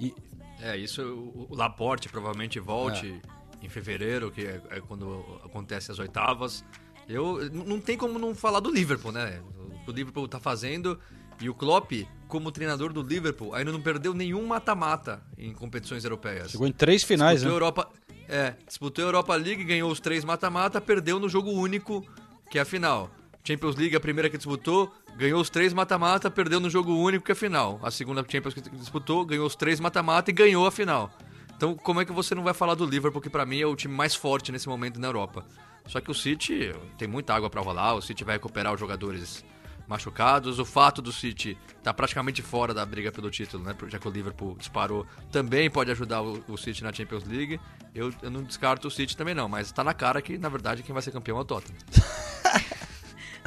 [0.00, 0.12] E
[0.60, 1.00] É, isso
[1.48, 3.20] o Laporte provavelmente volte
[3.62, 6.64] em fevereiro, que é, é quando acontece as oitavas.
[7.12, 9.40] Eu não tem como não falar do Liverpool, né?
[9.58, 10.98] O que o Liverpool tá fazendo
[11.40, 11.92] e o Klopp,
[12.28, 16.52] como treinador do Liverpool, ainda não perdeu nenhum mata-mata em competições europeias.
[16.52, 17.56] Chegou em três finais, disputou né?
[17.56, 17.90] Europa,
[18.28, 22.06] é, disputou a Europa League, ganhou os três mata-mata, perdeu no jogo único,
[22.50, 23.10] que é a final.
[23.44, 27.32] Champions League, a primeira que disputou, ganhou os três mata-mata, perdeu no jogo único, que
[27.32, 27.80] é a final.
[27.82, 31.10] A segunda Champions que disputou, ganhou os três mata-mata e ganhou a final.
[31.56, 33.74] Então, como é que você não vai falar do Liverpool, que pra mim é o
[33.74, 35.44] time mais forte nesse momento na Europa?
[35.86, 39.44] Só que o City tem muita água pra rolar, o City vai recuperar os jogadores
[39.86, 40.58] machucados.
[40.58, 43.74] O fato do City tá praticamente fora da briga pelo título, né?
[43.88, 47.60] Já que o Liverpool disparou, também pode ajudar o, City na Champions League.
[47.94, 50.82] Eu, eu não descarto o City também não, mas tá na cara que, na verdade,
[50.82, 51.78] quem vai ser campeão é o Tottenham.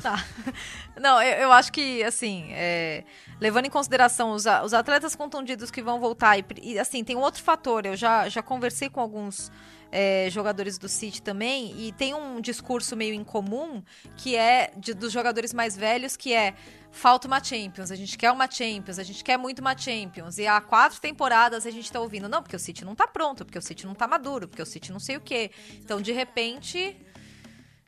[0.01, 0.23] Tá.
[0.99, 3.03] Não, eu, eu acho que, assim, é,
[3.39, 7.21] levando em consideração os, os atletas contundidos que vão voltar, e, e, assim, tem um
[7.21, 9.49] outro fator, eu já, já conversei com alguns
[9.91, 13.81] é, jogadores do City também, e tem um discurso meio incomum,
[14.15, 16.53] que é de- dos jogadores mais velhos, que é
[16.91, 20.47] falta uma Champions, a gente quer uma Champions, a gente quer muito uma Champions, e
[20.47, 23.57] há quatro temporadas a gente tá ouvindo, não, porque o City não tá pronto, porque
[23.57, 25.51] o City não tá maduro, porque o City não sei o quê.
[25.73, 26.97] Então, de repente...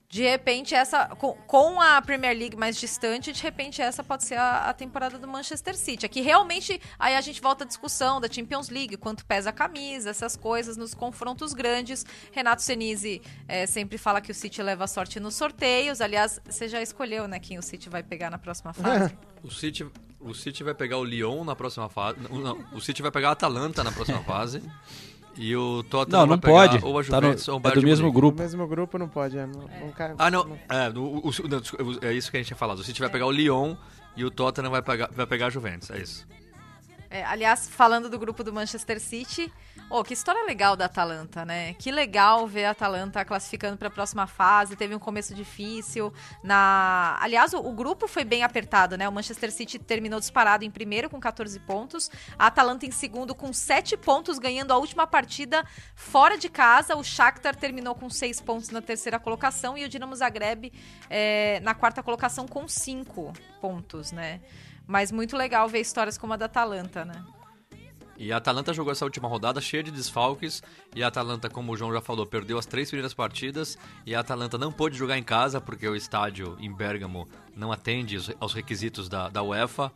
[0.10, 1.08] De repente, essa.
[1.08, 5.20] Com, com a Premier League mais distante, de repente, essa pode ser a, a temporada
[5.20, 6.06] do Manchester City.
[6.06, 6.80] Aqui realmente.
[6.98, 10.78] Aí a gente volta à discussão da Champions League, quanto pesa a camisa, essas coisas
[10.78, 12.06] nos confrontos grandes.
[12.32, 16.00] Renato Senise eh, sempre fala que o City leva a sorte nos sorteios.
[16.00, 19.14] Aliás, você já escolheu, né, quem o City vai pegar na próxima fase?
[19.44, 19.86] O City,
[20.22, 22.18] o City vai pegar o Lyon na próxima fase.
[22.20, 24.64] Não, não, o City vai pegar a Atalanta na próxima fase.
[25.38, 26.86] E o Tottenham Não, não vai pegar pode.
[26.86, 28.38] ou a Tá no- Juventus ou o é Bayern do de mesmo grupo.
[28.38, 29.46] No mesmo grupo não pode, é.
[29.46, 30.58] Não, não cai- Ah, não.
[30.70, 32.80] É, no- o- o- não, é isso que a gente tinha falado.
[32.80, 33.76] O City vai pegar o Lyon
[34.16, 35.92] e o Tottenham vai pegar, vai pegar a Juventus.
[35.92, 36.26] É isso.
[37.10, 39.52] É, aliás, falando do grupo do Manchester City,
[39.90, 41.74] oh, que história legal da Atalanta, né?
[41.76, 44.76] Que legal ver a Atalanta classificando para a próxima fase.
[44.76, 46.14] Teve um começo difícil.
[46.44, 49.08] Na, aliás, o, o grupo foi bem apertado, né?
[49.08, 53.54] O Manchester City terminou disparado em primeiro com 14 pontos, a Atalanta em segundo com
[53.54, 55.66] 7 pontos, ganhando a última partida
[55.96, 56.98] fora de casa.
[56.98, 60.74] O Shakhtar terminou com 6 pontos na terceira colocação e o Dinamo Zagreb
[61.10, 64.42] é, na quarta colocação com 5 pontos, né?
[64.88, 67.24] Mas muito legal ver histórias como a da Atalanta, né?
[68.20, 70.64] E a Atalanta jogou essa última rodada cheia de desfalques.
[70.96, 73.78] E a Atalanta, como o João já falou, perdeu as três primeiras partidas.
[74.08, 78.18] E a Atalanta não pôde jogar em casa porque o estádio em Bergamo não atende
[78.18, 79.92] os- aos requisitos da, da UEFA.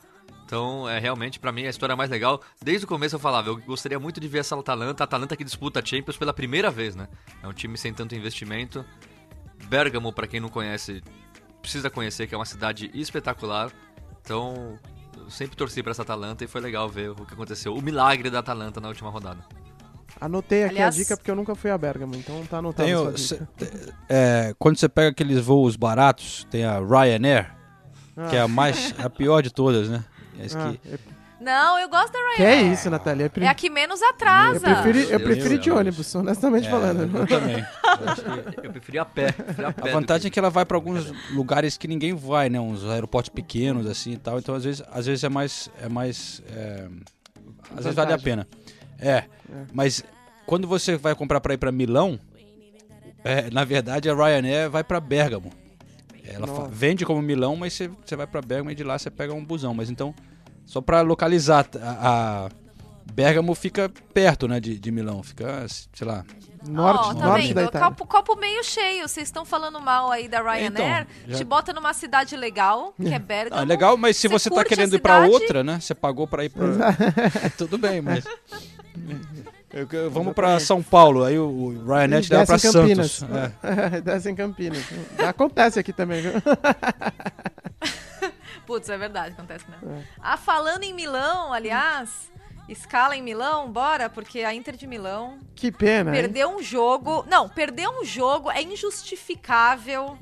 [0.45, 2.41] Então, é realmente, pra mim, a história mais legal.
[2.61, 5.01] Desde o começo eu falava, eu gostaria muito de ver essa Atalanta.
[5.01, 7.07] A Atalanta que disputa a Champions pela primeira vez, né?
[7.41, 8.85] É um time sem tanto investimento.
[9.67, 11.01] Bergamo, pra quem não conhece,
[11.61, 13.71] precisa conhecer que é uma cidade espetacular.
[14.23, 14.77] Então,
[15.17, 17.73] eu sempre torci pra essa Atalanta e foi legal ver o que aconteceu.
[17.75, 19.39] O milagre da Atalanta na última rodada.
[20.19, 22.93] Anotei aqui Aliás- a dica porque eu nunca fui a Bergamo, então tá anotado Tem
[22.93, 23.47] essa o- dica.
[23.57, 27.55] cê- é, quando você pega aqueles voos baratos, tem a Ryanair,
[28.29, 28.47] que é a Ah.
[28.47, 30.03] mais a pior de todas, né?
[30.39, 30.99] É isso Ah, que- é-
[31.41, 32.35] Não, eu gosto da Ryanair.
[32.37, 33.25] que é isso, Natália?
[33.25, 34.67] É, pre- É a que menos atrasa.
[34.69, 37.17] eu prefiro, eu prefiro de ônibus, honestamente É, falando.
[37.17, 37.65] eu também.
[38.63, 39.31] Eu preferi a pé.
[39.31, 42.47] preferi a, pé A vantagem é que ela vai para alguns lugares que ninguém vai,
[42.49, 42.59] né?
[42.59, 44.37] Uns aeroportos pequenos assim e tal.
[44.39, 46.87] Então às vezes, às vezes é mais, é mais, é,
[47.71, 48.47] às vezes vale a pena.
[48.99, 49.23] É,
[49.73, 50.03] mas
[50.45, 52.19] quando você vai comprar para ir para Milão,
[53.23, 55.51] é, na verdade a Ryanair vai para Bergamo.
[56.23, 56.67] Ela Nossa.
[56.69, 59.43] vende como Milão, mas você, você vai para Bergamo e de lá você pega um
[59.43, 59.73] busão.
[59.73, 60.13] Mas então,
[60.65, 62.49] só para localizar, a, a
[63.13, 65.21] Bergamo fica perto, né, de, de Milão.
[65.21, 66.23] Fica, sei lá,
[66.67, 67.55] Norte, Ó, tá norte vendo?
[67.55, 67.87] da Itália.
[67.89, 69.07] Copo, copo meio cheio.
[69.07, 71.07] Vocês estão falando mal aí da Ryanair.
[71.07, 73.59] Então, já- Te bota numa cidade legal, que é Bergamo.
[73.59, 75.79] Ah, é legal, mas se você, tá curte a querendo ir pra cidade, outra, né?
[75.79, 76.67] Você pagou pra ir pra.
[77.57, 78.23] Tudo bem, mas.
[79.73, 82.71] Eu- eu- vamos pra São Paulo, aí o, o Ryanair te leva pra Desce em
[82.73, 83.11] Campinas.
[83.13, 83.35] Santos.
[83.63, 84.01] É.
[84.01, 84.83] Desce em Campinas.
[85.25, 86.33] Acontece aqui também, viu?
[88.71, 89.97] Putz, é verdade, acontece mesmo.
[89.99, 90.03] É.
[90.21, 92.31] Ah, falando em Milão, aliás,
[92.69, 96.21] escala em Milão, bora, porque a Inter de Milão Que pena, hein?
[96.21, 97.25] perdeu um jogo.
[97.27, 100.17] Não, perdeu um jogo, é injustificável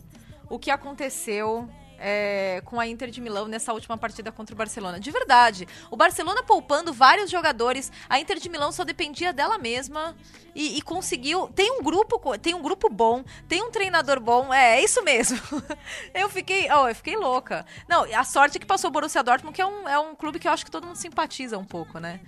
[0.50, 1.70] o que aconteceu.
[2.00, 5.00] É, com a Inter de Milão nessa última partida contra o Barcelona.
[5.00, 5.68] De verdade.
[5.92, 7.92] O Barcelona poupando vários jogadores.
[8.10, 10.16] A Inter de Milão só dependia dela mesma.
[10.56, 11.48] E, e conseguiu.
[11.50, 14.54] Tem um grupo, tem um grupo bom, tem um treinador bom.
[14.54, 15.40] É, é isso mesmo.
[16.14, 16.72] eu fiquei.
[16.72, 17.66] Oh, eu fiquei louca.
[17.88, 20.40] Não, a sorte é que passou o Borussia Dortmund, que é um, é um clube
[20.40, 22.20] que eu acho que todo mundo simpatiza um pouco, né?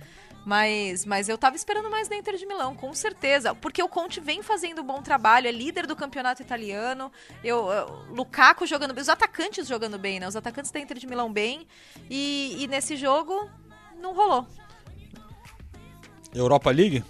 [0.44, 3.54] Mas, mas eu tava esperando mais da Inter de Milão, com certeza.
[3.54, 7.12] Porque o Conte vem fazendo um bom trabalho, é líder do campeonato italiano.
[7.44, 10.26] Eu, eu- Lukaku jogando bem, os atacantes jogando bem, né?
[10.26, 11.66] Os atacantes da Inter de Milão bem.
[12.10, 13.48] E, e nesse jogo
[14.00, 14.44] não rolou.
[16.34, 17.04] Europa League?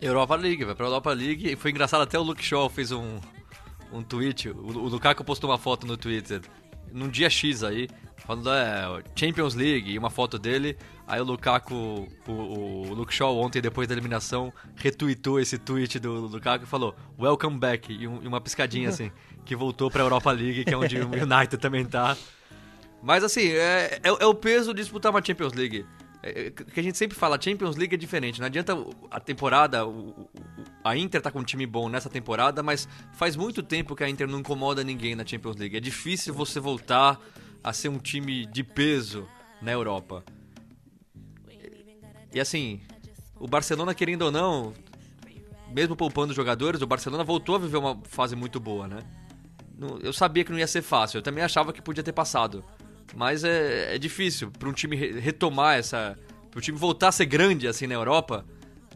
[0.00, 1.50] Europa League, vai pra Europa League.
[1.52, 3.18] E foi engraçado, até o Luke Shaw fez um,
[3.92, 4.48] um tweet.
[4.50, 6.42] O, o Lukaku postou uma foto no Twitter,
[6.92, 10.78] num dia X aí, falando é, Champions League, e uma foto dele.
[11.10, 11.74] Aí o Lukaku,
[12.28, 16.94] o, o Luke Shaw ontem, depois da eliminação, retweetou esse tweet do Lukaku e falou
[17.18, 19.10] Welcome back, e, um- e uma piscadinha assim,
[19.44, 22.16] que voltou pra Europa League, que é onde o United também tá.
[23.02, 25.84] Mas assim, é, é, é o peso de disputar uma Champions League.
[26.22, 28.38] É, é, que a gente sempre fala, Champions League é diferente.
[28.38, 28.76] Não adianta
[29.10, 30.30] a temporada, o- o-
[30.84, 34.08] a Inter tá com um time bom nessa temporada, mas faz muito tempo que a
[34.08, 35.76] Inter não incomoda ninguém na Champions League.
[35.76, 37.18] É difícil você voltar
[37.64, 39.26] a ser um time de peso
[39.60, 40.22] na Europa.
[42.32, 42.80] E assim,
[43.38, 44.72] o Barcelona, querendo ou não,
[45.74, 48.98] mesmo poupando os jogadores, o Barcelona voltou a viver uma fase muito boa, né?
[49.78, 52.64] Não- Eu sabia que não ia ser fácil, eu também achava que podia ter passado.
[53.16, 56.16] Mas é, é difícil para um time re- retomar essa.
[56.50, 58.44] Para o time voltar a ser grande assim na Europa,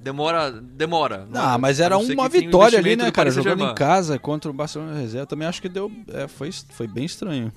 [0.01, 0.53] demora.
[0.53, 1.27] demora.
[1.35, 3.31] Ah, mas era não uma tenha um vitória ali, né, cara?
[3.31, 5.27] Jogando em casa contra o Barcelona Reserva.
[5.27, 5.91] Também acho que deu.
[6.13, 7.53] é, foi, foi bem estranho.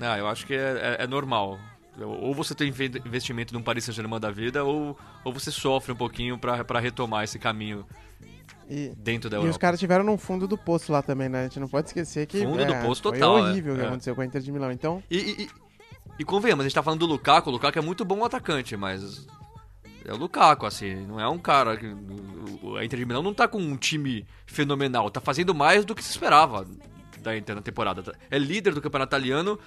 [0.00, 1.58] Ah, eu acho que é, é- é normal.
[2.06, 5.96] Ou você tem inve- investimento num Paris Saint-Germain da vida, ou, ou você sofre um
[5.96, 7.84] pouquinho para retomar esse caminho
[8.68, 9.50] E, dentro da e Europa.
[9.50, 11.40] os caras tiveram num fundo do poço lá também, né?
[11.40, 13.42] A gente não pode esquecer que Fundo do é, poço foi total, é.
[13.50, 13.86] horrível o que É.
[13.86, 14.70] aconteceu com a Inter de Milão.
[14.72, 15.50] Então, E, e, e-
[16.20, 19.26] e convenhamos, a gente tá falando do Lukaku, o Lukaku é muito bom atacante, mas
[20.04, 21.86] é o Lukaku, assim, não é um cara que...
[22.78, 26.02] A Inter de Milão não tá com um time fenomenal, tá fazendo mais do que
[26.04, 26.66] se esperava
[27.22, 28.14] da Inter na temporada.
[28.30, 29.58] É líder do campeonato italiano,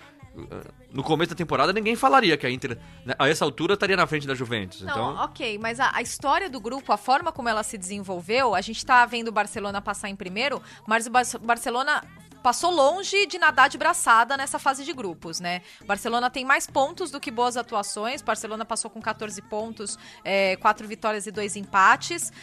[0.91, 4.07] no começo da temporada ninguém falaria que a Inter, né, a essa altura, estaria na
[4.07, 5.23] frente da Juventus, Não, então...
[5.25, 8.85] ok, mas a, a história do grupo, a forma como ela se desenvolveu, a gente
[8.85, 12.03] tá vendo o Barcelona passar em primeiro, mas o Bar- Barcelona
[12.41, 15.61] passou longe de nadar de braçada nessa fase de grupos, né?
[15.85, 18.21] Barcelona tem mais pontos do que boas atuações.
[18.21, 22.33] Barcelona passou com 14 pontos, é, 4 vitórias e 2 empates.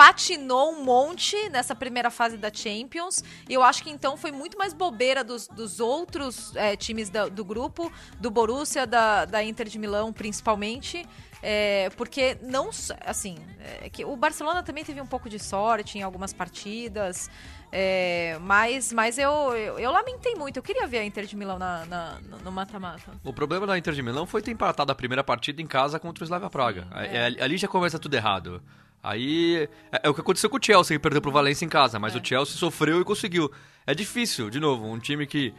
[0.00, 3.22] Patinou um monte nessa primeira fase da Champions.
[3.46, 7.28] E eu acho que então foi muito mais bobeira dos, dos outros é, times da-
[7.28, 11.06] do grupo, do Borussia, da, da Inter de Milão principalmente.
[11.42, 12.70] É, porque não.
[13.04, 13.36] Assim,
[13.82, 17.28] é que o Barcelona também teve um pouco de sorte em algumas partidas.
[17.70, 20.56] é, mas mas eu, eu, eu lamentei muito.
[20.56, 23.12] Eu queria ver a Inter de Milão na, na- no mata-mata.
[23.22, 26.24] O problema da Inter de Milão foi ter empatado a primeira partida em casa contra
[26.24, 26.86] o Slavia Praga.
[26.94, 28.62] É, Ali já começa tudo errado.
[29.02, 31.98] Aí é, é o que aconteceu com o Chelsea, que perdeu pro Valência em casa,
[31.98, 33.50] mas o Chelsea sofreu e conseguiu.
[33.86, 35.54] É difícil, de novo, um time que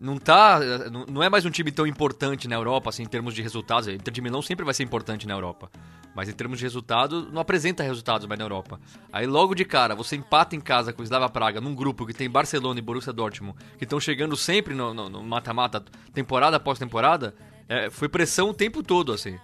[0.00, 3.34] não tá, não- não é mais um time tão importante na Europa assim em termos
[3.34, 3.88] de resultados.
[3.88, 5.70] Inter de Milão sempre vai ser importante na Europa,
[6.14, 8.80] mas em termos de resultado não apresenta resultados mais na Europa.
[9.12, 12.12] Aí logo de cara, você empata em casa com o Slavia Praga num grupo que
[12.12, 17.34] tem Barcelona e Borussia Dortmund, que estão chegando sempre no mata-mata, temporada após temporada,
[17.68, 19.38] é, foi pressão o tempo todo assim.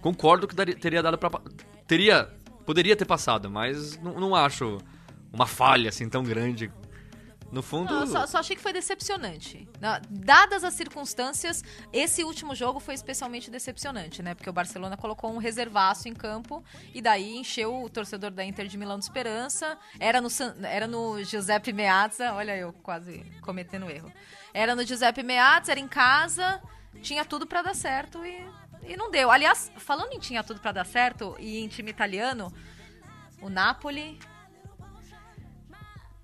[0.00, 1.40] Concordo que daria- teria dado para
[1.86, 2.28] teria
[2.66, 4.78] poderia ter passado, mas não, não acho
[5.32, 6.70] uma falha assim tão grande.
[7.52, 9.68] No fundo, Não, só, só achei que foi decepcionante.
[9.80, 14.34] Na- Dadas as circunstâncias, esse último jogo foi especialmente decepcionante, né?
[14.34, 18.66] Porque o Barcelona colocou um reservaço em campo e daí encheu o torcedor da Inter
[18.66, 19.78] de Milão de esperança.
[20.00, 20.28] Era no,
[20.64, 24.12] era no Giuseppe Meazza, olha eu quase cometendo erro.
[24.52, 26.60] Era no Giuseppe Meazza, era em casa,
[27.00, 28.44] tinha tudo pra dar certo e,
[28.86, 29.30] e não deu.
[29.30, 32.52] Aliás, falando em tinha tudo pra dar certo e em time italiano,
[33.40, 34.18] o Napoli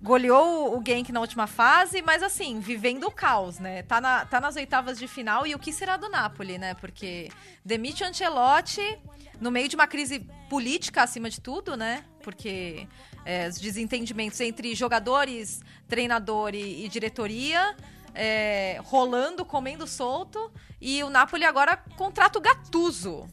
[0.01, 3.83] goleou o Genk na última fase, mas assim, vivendo o caos, né?
[3.83, 6.73] Tá, na, tá nas oitavas de final e o que será do Napoli, né?
[6.73, 7.29] Porque
[7.63, 8.99] demite o Ancelotti
[9.39, 12.03] no meio de uma crise política acima de tudo, né?
[12.21, 12.85] Porque
[13.23, 17.75] é, os desentendimentos entre jogadores, treinador e, e diretoria
[18.13, 23.27] é, rolando, comendo solto e o Napoli agora contrata o Gattuso.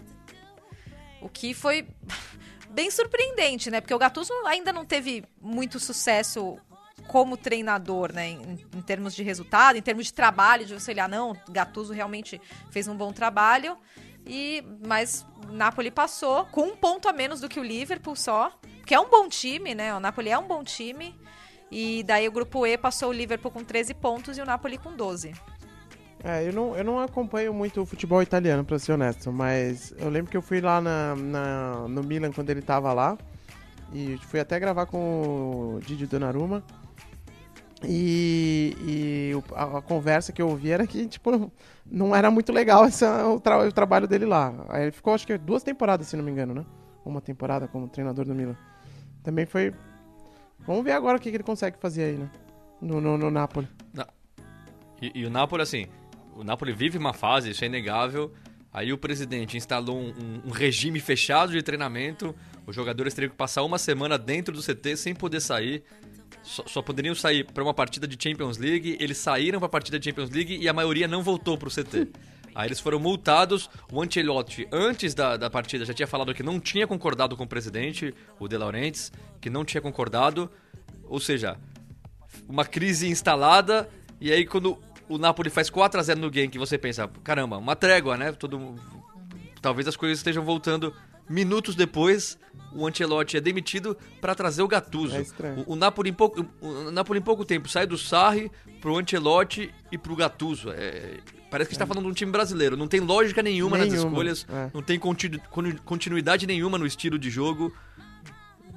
[1.21, 1.87] O que foi
[2.71, 3.81] bem surpreendente, né?
[3.81, 6.57] Porque o Gattuso ainda não teve muito sucesso
[7.07, 8.29] como treinador, né?
[8.29, 12.41] Em, em termos de resultado, em termos de trabalho, de você olhar, não, Gattuso realmente
[12.71, 13.77] fez um bom trabalho.
[14.27, 18.53] E, mas Napoli passou com um ponto a menos do que o Liverpool só,
[18.87, 19.95] que é um bom time, né?
[19.95, 21.19] O Napoli é um bom time.
[21.71, 24.95] E daí o grupo E passou o Liverpool com 13 pontos e o Napoli com
[24.97, 25.33] 12.
[26.23, 30.11] É, eu não, eu não acompanho muito o futebol italiano, pra ser honesto, mas eu
[30.11, 33.17] lembro que eu fui lá na, na- no Milan quando ele tava lá,
[33.93, 36.63] e fui até gravar com o Didi Donnarumma,
[37.83, 41.51] E, e a, a conversa que eu ouvi era que, tipo,
[41.87, 44.53] não era muito legal essa, o, tra- o trabalho dele lá.
[44.69, 46.65] Aí ele ficou, acho que duas temporadas, se não me engano, né?
[47.05, 48.57] Uma temporada como treinador do Milan.
[49.23, 49.73] Também foi.
[50.67, 52.31] Vamos ver agora o que, que ele consegue fazer aí, né?
[52.81, 53.69] No, no, no Napoli.
[55.03, 55.87] E, e o Napoli, assim,
[56.37, 58.33] o Napoli vive uma fase, isso é inegável.
[58.73, 62.35] Aí o presidente instalou um, um- um regime fechado de treinamento.
[62.67, 65.83] Os jogadores teriam que passar uma semana dentro do CT sem poder sair.
[66.43, 68.97] Só, só poderiam sair para uma partida de Champions League.
[69.01, 71.71] Eles saíram para a partida de Champions League e a maioria não voltou para o
[71.71, 72.09] CT.
[72.61, 73.71] Aí eles foram multados.
[73.91, 77.47] O Ancelotti, antes da, da partida, já tinha falado que não tinha concordado com o
[77.47, 80.51] presidente, o De Laurentiis, que não tinha concordado.
[81.05, 81.57] Ou seja,
[82.47, 83.89] uma crise instalada.
[84.21, 87.75] E aí, quando o Napoli faz 4 a 0 no Genk, você pensa, caramba, uma
[87.75, 88.31] trégua, né?
[88.33, 88.77] Todo,
[89.63, 90.95] talvez as coisas estejam voltando.
[91.29, 92.39] Minutos depois,
[92.75, 95.17] o Ancelotti é demitido para trazer o Gattuso.
[95.17, 95.65] É estranho.
[95.67, 98.51] o, o Napoli em pouco, o Napoli em pouco tempo sai do Sarri
[98.83, 100.71] pro Ancelotti e pro Gattuso.
[100.73, 101.21] É,
[101.51, 102.77] parece que está falando de um time brasileiro.
[102.77, 104.47] Não tem lógica nenhuma, nas Nenhuma, escolhas.
[104.49, 104.71] é.
[104.73, 107.73] Não tem continu- continu- continuidade nenhuma no estilo de jogo.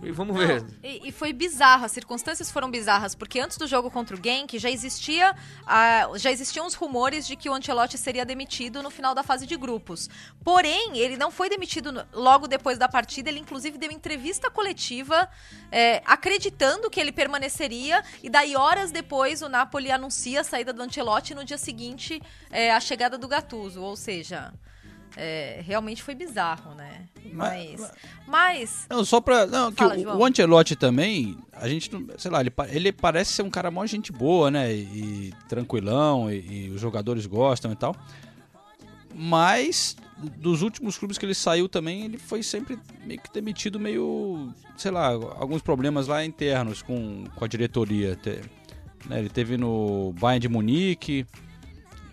[0.03, 0.65] E vamos ver.
[0.83, 4.59] E, e foi bizarro, as circunstâncias foram bizarras, porque antes do jogo contra o Genk
[4.59, 5.35] já existia
[5.65, 9.45] ah, já existiam os rumores de que o Ancelotti seria demitido no final da fase
[9.47, 10.09] de grupos.
[10.43, 15.29] Porém, ele não foi demitido no- logo depois da partida, ele inclusive deu entrevista coletiva
[15.71, 20.81] é, acreditando que ele permaneceria, e daí horas depois o Napoli anuncia a saída do
[20.81, 24.53] Ancelotti no dia seguinte é, a chegada do Gattuso, ou seja...
[25.15, 27.05] é, realmente foi bizarro, né?
[27.31, 27.91] Mas.
[28.27, 28.85] Mas.
[28.89, 29.45] Não, só pra.
[29.45, 30.17] Não, que Fala, o, João.
[30.19, 32.05] o Ancelotti também, a gente não.
[32.17, 34.73] Sei lá, ele, ele parece ser um cara mó gente boa, né?
[34.73, 34.79] E,
[35.29, 37.95] e tranquilão, e, e os jogadores gostam e tal.
[39.15, 39.95] Mas,
[40.37, 44.51] dos últimos clubes que ele saiu também, ele foi sempre meio que demitido, meio.
[44.75, 48.15] Sei lá, alguns problemas lá internos com, com a diretoria.
[48.15, 48.41] Te-
[49.05, 51.27] né, Ele teve no Bayern de Munique,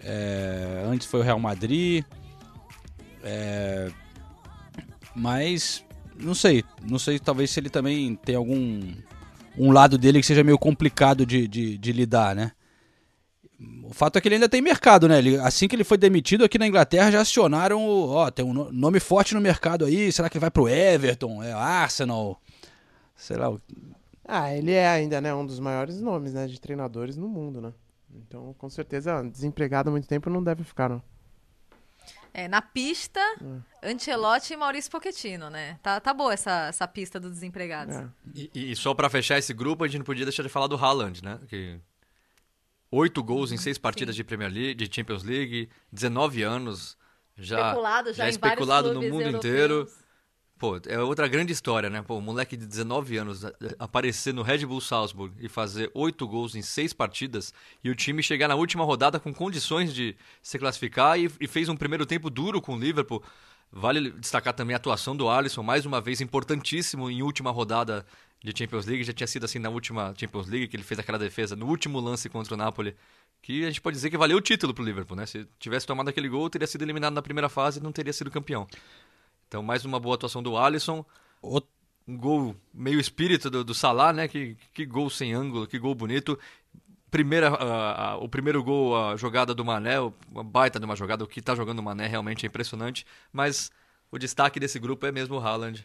[0.02, 2.04] é, antes foi o Real Madrid.
[3.22, 3.90] É,
[5.14, 5.84] mas
[6.18, 8.80] não sei, não sei talvez se ele também tem algum
[9.58, 12.52] um lado dele que seja meio complicado de, de, de lidar, né?
[13.84, 15.18] O fato é que ele ainda tem mercado, né?
[15.18, 18.52] Ele, assim que ele foi demitido aqui na Inglaterra já acionaram, o- ó, tem um
[18.54, 22.40] no- nome forte no mercado aí, será que ele vai pro Everton, é Arsenal,
[23.16, 23.52] sei lá.
[24.26, 27.72] Ah, ele é ainda, né, um dos maiores nomes, né, de treinadores no mundo, né?
[28.14, 31.02] Então, com certeza, desempregado há muito tempo não deve ficar, não.
[32.32, 33.20] É, na pista,
[33.82, 35.78] Ancelotti e Maurício Pochettino, né?
[35.82, 37.96] Tá, tá boa essa, essa pista dos desempregados.
[37.96, 38.08] É.
[38.34, 40.76] E, e só pra fechar esse grupo, a gente não podia deixar de falar do
[40.76, 41.38] Haaland, né?
[41.48, 41.78] Que
[42.90, 46.96] oito gols em seis partidas de Premier League, de Champions League, 19 anos,
[47.36, 49.44] já Especulado já em especulado no mundo europeus.
[49.44, 49.88] inteiro.
[50.60, 52.02] Pô, é outra grande história, né?
[52.02, 56.28] Pô, um moleque de 19 anos a- aparecer no Red Bull Salzburg e fazer oito
[56.28, 57.52] gols em seis partidas
[57.82, 61.70] e o time chegar na última rodada com condições de se classificar e, e fez
[61.70, 63.22] um primeiro tempo duro com o Liverpool.
[63.72, 68.04] Vale destacar também a atuação do Alisson, mais uma vez importantíssimo em última rodada
[68.44, 69.02] de Champions League.
[69.02, 71.98] Já tinha sido assim na última Champions League, que ele fez aquela defesa no último
[72.00, 72.94] lance contra o Napoli,
[73.40, 75.24] que a gente pode dizer que valeu o título pro Liverpool, né?
[75.24, 78.30] Se tivesse tomado aquele gol, teria sido eliminado na primeira fase e não teria sido
[78.30, 78.66] campeão.
[79.50, 81.04] Então, mais uma boa atuação do Alisson.
[82.06, 84.28] Um gol meio espírito do, do Salah, né?
[84.28, 86.38] Que, que gol sem ângulo, que gol bonito.
[87.10, 89.98] Primeira, ah, ah, o primeiro gol, a jogada do Mané,
[90.30, 91.24] uma baita de uma jogada.
[91.24, 93.04] O que tá jogando o Mané realmente é impressionante.
[93.32, 93.72] Mas
[94.08, 95.84] o destaque desse grupo é mesmo o Haaland.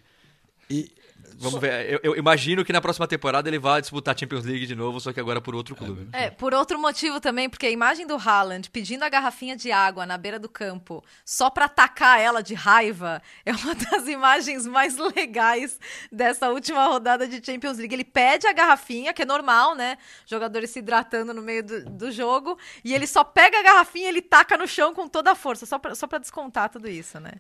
[0.69, 0.91] E
[1.37, 1.91] Vamos ver.
[1.91, 5.01] Eu, eu imagino que na próxima temporada ele vai disputar a Champions League de novo,
[5.01, 6.07] só que agora por outro clube.
[6.13, 10.05] É, por outro motivo também, porque a imagem do Haaland pedindo a garrafinha de água
[10.05, 14.95] na beira do campo só pra atacar ela de raiva é uma das imagens mais
[14.97, 15.77] legais
[16.09, 17.93] dessa última rodada de Champions League.
[17.93, 19.97] Ele pede a garrafinha, que é normal, né?
[20.25, 24.07] Jogadores se hidratando no meio do, do jogo, e ele só pega a garrafinha e
[24.07, 27.19] ele taca no chão com toda a força, só pra, só pra descontar tudo isso,
[27.19, 27.33] né?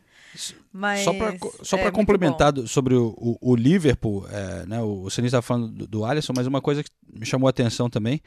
[0.73, 4.79] Mas, Só para só é, pra muito complementar sobre o, o- o Liverpool, é, né,
[4.81, 7.89] o Sinis estava falando do, do Alisson, mas uma coisa que me chamou a atenção
[7.89, 8.21] também,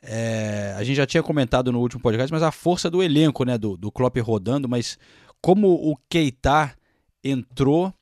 [0.00, 3.58] é, a gente já tinha comentado no último podcast, mas a força do elenco, né,
[3.58, 4.96] do, do Klopp rodando, mas
[5.42, 6.72] como o Keita
[7.24, 7.92] entrou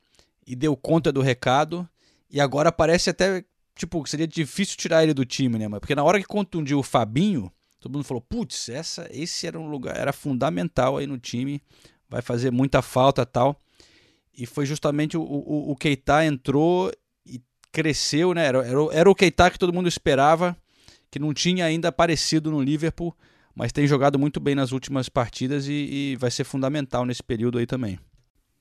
[0.45, 1.89] e deu conta do recado,
[2.29, 3.43] e agora parece até,
[3.75, 6.83] tipo, que seria difícil tirar ele do time, né, porque na hora que contundiu o
[6.83, 8.69] Fabinho, todo mundo falou, putz,
[9.09, 11.59] esse era um lugar, era fundamental aí no time,
[12.07, 13.59] vai fazer muita falta tal.
[14.37, 16.91] E foi justamente o, o, o Keita entrou
[17.25, 18.45] e cresceu, né?
[18.45, 20.55] Era, era, o- era o Keita que todo mundo esperava,
[21.09, 23.15] que não tinha ainda aparecido no Liverpool,
[23.55, 25.73] mas tem jogado muito bem nas últimas partidas e,
[26.13, 27.97] e vai ser fundamental nesse período aí também.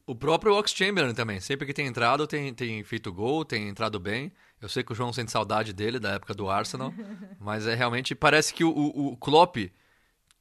[0.07, 3.99] O próprio Ox Chamberlain também, sempre que tem entrado, tem, tem feito gol, tem entrado
[3.99, 4.33] bem.
[4.63, 6.95] Eu sei que o João sente saudade dele, da época do Arsenal,
[7.41, 9.57] mas é realmente parece que o, o, o Klopp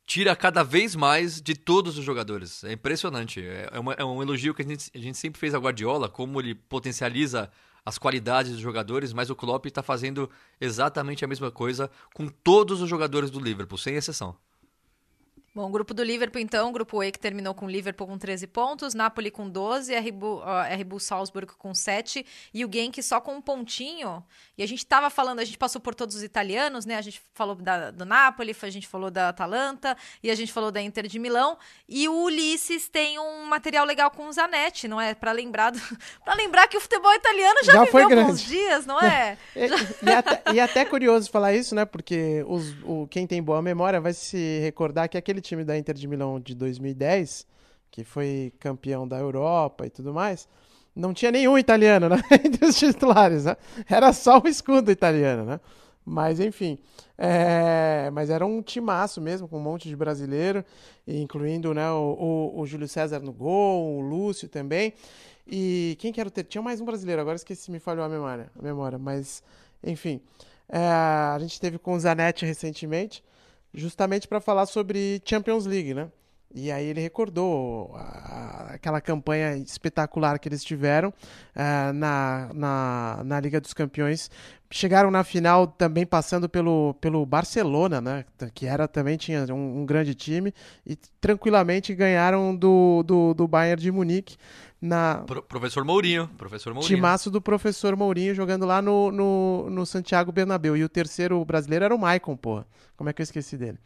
[0.05, 2.63] tira cada vez mais de todos os jogadores.
[2.63, 3.41] É impressionante.
[3.41, 6.07] É, é uma- é um elogio que a gente, a gente sempre fez a Guardiola,
[6.07, 7.51] como ele potencializa
[7.85, 10.29] as qualidades dos jogadores, mas o Klopp está fazendo
[10.59, 14.35] exatamente a mesma coisa com todos os jogadores do Liverpool, sem exceção.
[15.55, 18.45] Bom, o grupo do Liverpool, então, grupo E que terminou com o Liverpool com 13
[18.45, 20.41] pontos, Napoli com 12, RB, uh,
[20.81, 24.21] RB Salzburg com 7 e o Genk só com um pontinho.
[24.57, 26.97] E a gente estava falando, a gente passou por todos os italianos, né?
[26.97, 30.71] A gente falou da, do Napoli, a gente falou da Atalanta e a gente falou
[30.71, 31.57] da Inter de Milão.
[31.87, 35.15] E o Ulisses tem um material legal com o Zanetti, não é?
[35.15, 35.79] Para lembrar, do...
[36.25, 38.45] para lembrar que o futebol italiano já, Já viveu grande.
[38.45, 39.37] dias, não é?
[39.55, 39.67] E,
[40.05, 41.85] e até, e até curioso falar isso, né?
[41.85, 45.95] Porque os, o, quem tem boa memória vai se recordar que aquele time da Inter
[45.95, 47.47] de Milão de 2010,
[47.91, 50.47] que foi campeão da Europa e tudo mais,
[50.95, 52.17] não tinha nenhum italiano né?
[52.43, 53.55] entre os titulares, né?
[53.89, 55.59] Era só o escudo italiano, né?
[56.05, 56.77] Mas enfim,
[57.17, 60.63] é, mas era um timaço mesmo, com um monte de brasileiro,
[61.07, 64.93] incluindo né, o, o, o Júlio César no gol, o Lúcio também.
[65.47, 66.43] E quem que era o ter?
[66.43, 69.43] Tinha mais um brasileiro, agora esqueci, me falhou a memória, a memória mas
[69.83, 70.21] enfim.
[70.67, 73.23] É, a gente teve com o Zanetti recentemente,
[73.75, 76.07] justamente para falar sobre Champions League, né?
[76.57, 81.13] E aí ele recordou a- aquela campanha espetacular que eles tiveram
[81.53, 84.31] ah, na, na, na Liga dos Campeões.
[84.71, 88.25] Chegaram na final também passando pelo, pelo Barcelona, né?
[88.53, 90.53] Que era também tinha um, um grande time
[90.85, 94.37] e tranquilamente ganharam do, do, do Bayern de Munique
[94.85, 96.95] na Pro- professor Mourinho, professor Mourinho.
[96.95, 100.77] timaço do professor Mourinho jogando lá no, no, no Santiago Bernabéu.
[100.77, 102.65] E o terceiro brasileiro era o Maicon, porra.
[102.95, 103.77] Como é que eu esqueci dele?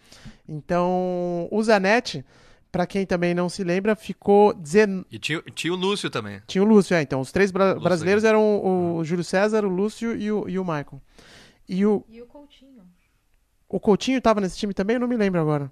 [0.47, 2.23] Então, o Zanetti,
[2.71, 5.05] pra quem também não se lembra, ficou 19.
[5.11, 6.41] E tinha, tinha o Lúcio também.
[6.45, 7.01] Tinha o Lúcio, é.
[7.01, 10.47] Então, os três bra- Lúcio, brasileiros eram o, o Júlio César, o Lúcio e o,
[10.49, 11.01] e o Maicon.
[11.67, 12.81] E o, E o Coutinho?
[13.67, 14.95] o Coutinho tava nesse time também?
[14.95, 15.71] Eu não me lembro agora.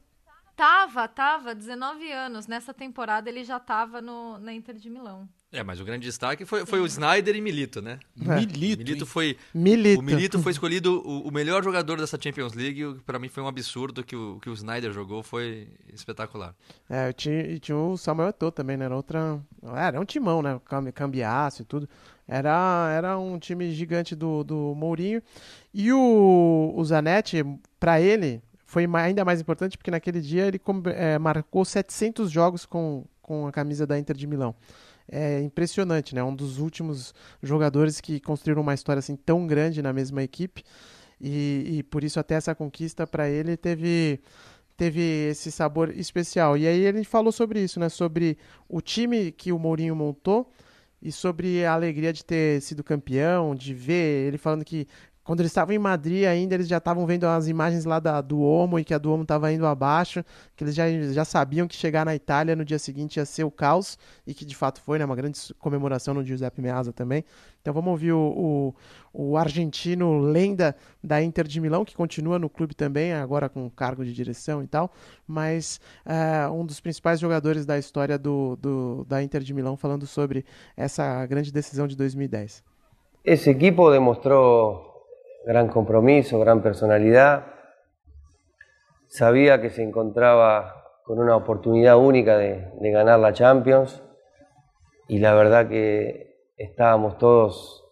[0.57, 2.47] Tava, tava, 19 anos.
[2.47, 5.29] Nessa temporada ele já tava no, na Inter de Milão.
[5.51, 7.99] É, mas o grande destaque foi, foi o Snyder e Milito, né?
[8.19, 8.35] É.
[8.35, 9.37] Milito, Milito foi.
[9.53, 9.99] Milito.
[9.99, 12.83] O Milito foi escolhido o, o melhor jogador dessa Champions League.
[13.05, 16.55] Pra mim foi um absurdo que o que o Snyder jogou, foi espetacular.
[16.89, 18.85] É, tinha, e tinha o Samuel Eto'o também, né?
[18.85, 19.39] Era outra...
[19.75, 20.59] Era um timão, né?
[20.65, 21.87] Cam- Cambiaço e tudo.
[22.27, 25.21] Era, era um time gigante do, do Mourinho.
[25.73, 27.45] E o, o Zanetti,
[27.79, 30.59] pra ele, foi ainda mais importante porque naquele dia ele
[30.93, 34.53] é, marcou 700 jogos com, com a camisa da Inter de Milão.
[35.09, 36.21] É impressionante, né?
[36.21, 40.65] Um dos últimos jogadores que construíram uma história assim tão grande na mesma equipe.
[41.19, 44.19] E, e por isso até essa conquista para ele teve
[44.75, 46.57] teve esse sabor especial.
[46.57, 47.87] E aí ele falou sobre isso, né?
[47.87, 48.37] Sobre
[48.67, 50.51] o time que o Mourinho montou
[51.01, 54.87] e sobre a alegria de ter sido campeão, de ver ele falando que
[55.27, 58.79] quando eles estavam em Madrid ainda, eles já estavam vendo as imagens lá da Duomo
[58.79, 60.23] e que a Duomo estava indo abaixo,
[60.55, 63.51] que eles já, já sabiam que chegar na Itália no dia seguinte ia ser o
[63.51, 65.03] caos, e que de fato foi, né?
[65.03, 67.25] Uma grande comemoração no Giuseppe Meazza também.
[67.61, 68.73] Então vamos ouvir o,
[69.13, 70.73] o, o argentino lenda
[71.03, 74.67] da Inter de Milão, que continua no clube também, agora com cargo de direção e
[74.67, 74.89] tal,
[75.27, 80.07] mas é, um dos principais jogadores da história do, do, da Inter de Milão, falando
[80.07, 80.45] sobre
[80.77, 82.63] essa grande decisão de 2010.
[83.25, 84.86] Ese equipo demostró
[85.47, 87.45] gran compromiso, gran personalidad.
[89.07, 94.03] Sabía que se encontraba con una oportunidad única de, ganar la Champions
[95.07, 97.85] y la verdad que estábamos todos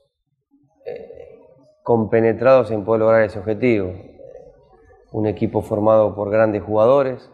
[0.85, 1.39] eh,
[1.81, 3.93] compenetrados en poder lograr ese objetivo.
[5.13, 7.31] Un equipo formado por grandes jugadores,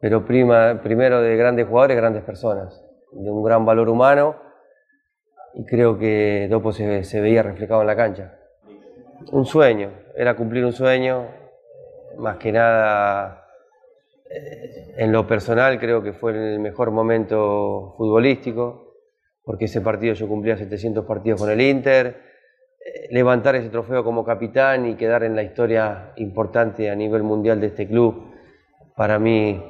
[0.00, 2.82] pero prima- primero de grandes jugadores, grandes personas,
[3.12, 4.36] de un gran valor humano
[5.52, 8.38] y creo que Dopo se veía reflejado en la cancha.
[9.30, 11.28] Un sueño, era cumplir un sueño,
[12.18, 13.46] más que nada
[14.30, 18.96] eh, en lo personal creo que fue el mejor momento futbolístico,
[19.44, 22.22] porque ese partido yo cumplía 700 partidos con el Inter,
[22.84, 27.60] eh, levantar ese trofeo como capitán y quedar en la historia importante a nivel mundial
[27.60, 28.32] de este club,
[28.96, 29.62] para mí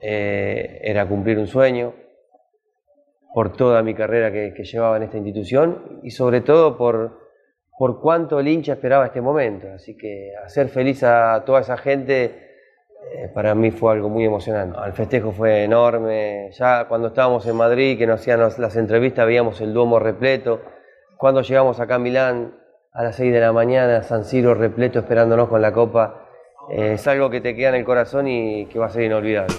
[0.00, 1.94] eh, era cumplir un sueño
[3.34, 7.21] por toda mi carrera que, que llevaba en esta institución y sobre todo por,
[7.78, 9.68] por cuánto el hincha esperaba este momento.
[9.74, 12.52] Así que hacer feliz a toda esa gente
[13.10, 14.78] eh, para mí fue algo muy emocionante.
[14.84, 16.50] El festejo fue enorme.
[16.52, 20.60] Ya cuando estábamos en Madrid, que nos hacían las, entrevistas, veíamos el Duomo repleto.
[21.16, 22.54] Cuando llegamos acá a Milán
[22.92, 26.26] a las 6 de la mañana, San Siro repleto esperándonos con la copa,
[26.70, 29.54] eh, es algo que te queda en el corazón y que va a ser inolvidable.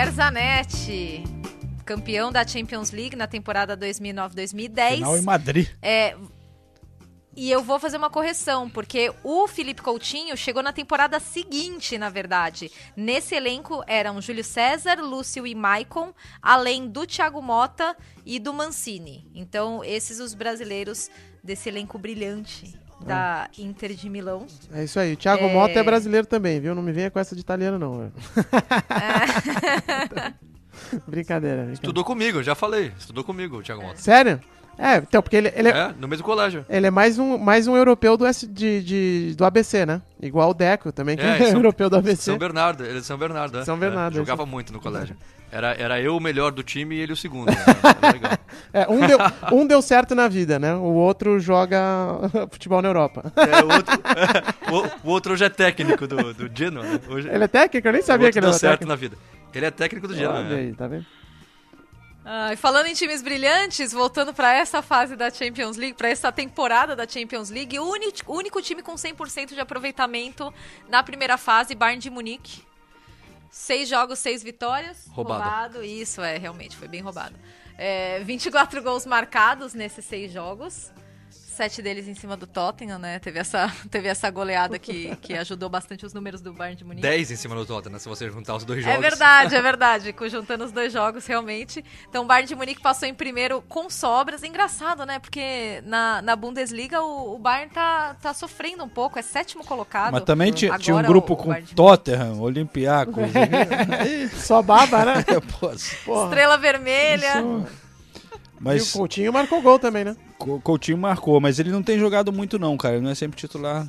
[0.00, 1.24] Javier Zanetti,
[1.84, 4.94] campeão da Champions League na temporada 2009-2010.
[4.94, 5.68] Final em Madrid.
[5.82, 6.16] É,
[7.36, 12.08] e eu vou fazer uma correção, porque o Felipe Coutinho chegou na temporada seguinte, na
[12.08, 12.70] verdade.
[12.96, 17.94] Nesse elenco eram Júlio César, Lúcio e Maicon, além do Thiago Mota
[18.24, 19.30] e do Mancini.
[19.34, 21.10] Então, esses os brasileiros
[21.44, 24.46] desse elenco brilhante da Inter de Milão.
[24.72, 25.14] É isso aí.
[25.14, 25.52] O Thiago É.
[25.52, 26.74] Mota é brasileiro também, viu?
[26.74, 27.98] Não me venha com essa de italiano, não.
[27.98, 28.12] velho.
[31.06, 31.72] brincadeira, brincadeira.
[31.72, 32.92] Estudou comigo, já falei.
[32.98, 33.96] Estudou comigo, o Thiago Mota.
[34.00, 34.40] Sério?
[34.78, 36.64] É, então, porque ele, ele é, É, no mesmo colégio.
[36.66, 40.00] ele é mais um, mais um europeu do, S, de, de- do ABC, né?
[40.22, 42.22] Igual o Deco também, que é, São- europeu do ABC.
[42.22, 43.64] São Bernardo, ele é de São Bernardo, é.
[43.64, 44.50] São Bernardo, É, jogava é isso.
[44.50, 45.14] muito no colégio.
[45.52, 47.48] Era, era eu o melhor do time e ele o segundo.
[47.50, 47.56] né?
[48.72, 49.18] É, um, deu,
[49.52, 50.72] um deu certo na vida, né?
[50.74, 51.80] O outro joga
[52.52, 53.32] futebol na Europa.
[53.34, 53.98] É, o, outro,
[55.02, 56.84] o, o outro hoje é técnico do, do Genoa.
[56.84, 57.00] Né?
[57.08, 57.88] Hoje, Ele é técnico?
[57.88, 58.88] Eu nem sabia o outro que ele deu era certo técnico.
[58.88, 59.16] na vida.
[59.52, 60.38] Ele é técnico do Genoa.
[60.38, 60.54] Olha né?
[60.56, 61.04] aí, tá vendo?
[62.24, 66.30] Ah, e falando em times brilhantes, voltando para essa fase da Champions League, para essa
[66.30, 70.54] temporada da Champions League, o único, o único time com 100% de aproveitamento
[70.88, 72.62] na primeira fase, Bayern de Munique.
[73.50, 75.06] Seis jogos, seis vitórias.
[75.08, 75.82] Roubado.
[75.82, 77.34] Isso, é, realmente, foi bem roubado.
[77.76, 80.92] É, 24 gols marcados nesses seis jogos.
[81.60, 83.18] Sete deles em cima do Tottenham, né?
[83.18, 87.02] Teve essa, teve essa goleada que, que ajudou bastante os números do Bayern de Munique.
[87.02, 89.00] 10 em cima do Tottenham, se você juntar os dois É jogos.
[89.02, 90.14] verdade, é verdade.
[90.30, 91.84] Juntando os dois jogos, realmente.
[92.08, 94.42] Então, o Bayern de Munique passou em primeiro com sobras.
[94.42, 95.18] Engraçado, né?
[95.18, 99.18] Porque na, na Bundesliga o, o Bayern tá, tá sofrendo um pouco.
[99.18, 100.12] É sétimo colocado.
[100.14, 103.22] Mas também tinha, tinha um grupo o- o com de Tottenham, Olympiacos.
[104.46, 105.24] Só baba, né?
[106.06, 106.24] Pô.
[106.24, 107.34] Estrela Vermelha.
[108.60, 110.14] Mas E o Coutinho marcou gol também, né?
[110.36, 112.96] Co- Coutinho marcou, mas ele não tem jogado muito não, cara.
[112.96, 113.88] Ele não é sempre titular.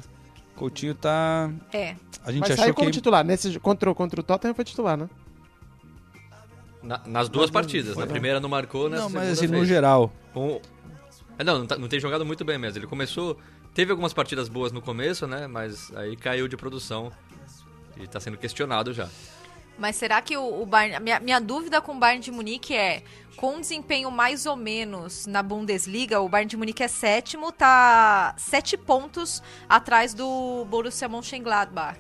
[0.56, 1.52] Coutinho tá...
[1.74, 1.96] É.
[2.24, 2.94] A gente Mas achou saiu como que...
[2.94, 3.26] titular.
[3.26, 5.10] Nesse, contra, o- contra o Tottenham foi titular, né?
[6.82, 7.96] Na- nas duas partidas.
[7.96, 8.08] Na Foi.
[8.12, 10.12] primeira não marcou, nessa Não, mas segunda assim, no geral.
[10.34, 10.62] Com-
[11.38, 12.80] É, Não, não, tá- não tem jogado muito bem mesmo.
[12.80, 13.38] Ele começou...
[13.74, 15.48] Teve algumas partidas boas no começo, né?
[15.48, 17.12] Mas aí caiu de produção.
[17.98, 19.08] E tá sendo questionado já.
[19.78, 21.04] Mas será que o, o Bayern.
[21.04, 23.04] Minha, minha dúvida com o Bayern de Munique é:
[23.36, 28.36] com um desempenho mais ou menos na Bundesliga, o Bayern de Munique é sétimo, tá
[28.38, 32.00] sete pontos atrás do Borussia Mönchengladbach.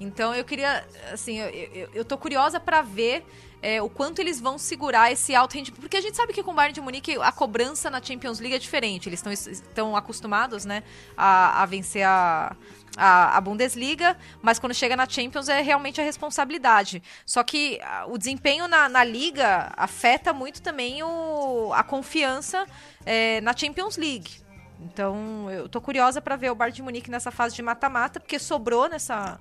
[0.00, 3.24] Então eu queria, assim, eu, eu, eu tô curiosa pra ver
[3.62, 5.80] é, o quanto eles vão segurar esse alto rendimento.
[5.80, 8.54] Porque a gente sabe que com o Bayern de Munique a cobrança na Champions League
[8.54, 9.08] é diferente.
[9.08, 10.82] Eles estão acostumados, né,
[11.16, 12.56] a, a vencer a,
[12.96, 17.02] a, a Bundesliga, mas quando chega na Champions é realmente a responsabilidade.
[17.26, 22.66] Só que ah, o desempenho na, na Liga afeta muito também o, a confiança
[23.04, 24.40] é, na Champions League.
[24.82, 28.38] Então, eu tô curiosa para ver o Bayern de Munique nessa fase de mata-mata, porque
[28.38, 29.38] sobrou nessa,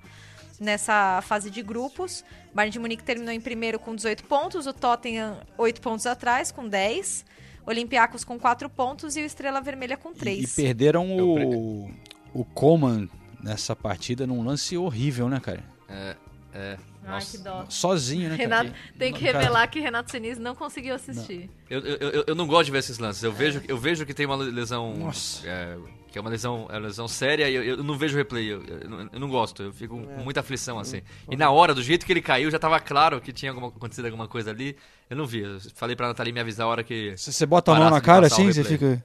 [0.59, 2.23] nessa fase de grupos.
[2.51, 6.51] O Bayern de Munique terminou em primeiro com 18 pontos, o Tottenham 8 pontos atrás,
[6.51, 7.25] com 10.
[7.65, 10.57] Olympiacos com 4 pontos e o Estrela Vermelha com 3.
[10.57, 11.91] E perderam o,
[12.33, 13.07] o Coman
[13.43, 15.63] nessa partida num lance horrível, né, cara?
[15.87, 16.15] É,
[16.53, 16.77] é.
[17.05, 17.65] Ai, que dó.
[17.69, 18.61] Sozinho, né, cara?
[18.61, 21.49] Renato, tem que Cara, revelar que Renato Sinise não conseguiu assistir.
[21.69, 23.23] Eu, eu, eu, eu não gosto de ver esses lances.
[23.23, 24.95] Eu vejo, eu vejo que tem uma lesão.
[24.95, 25.47] Nossa.
[25.47, 25.77] é,
[26.11, 28.47] que é uma lesão, é uma lesão séria e eu, eu não vejo replay.
[28.51, 29.63] Eu, eu não- eu não gosto.
[29.63, 31.01] Eu fico com muita aflição assim.
[31.29, 34.05] E na hora, do jeito que ele caiu, já tava claro que tinha alguma, acontecido
[34.05, 34.75] alguma coisa ali.
[35.09, 35.39] Eu não vi.
[35.41, 37.15] Eu falei pra Nathalie me avisar a hora que.
[37.17, 39.03] Se você bota a mão na cara assim, você fica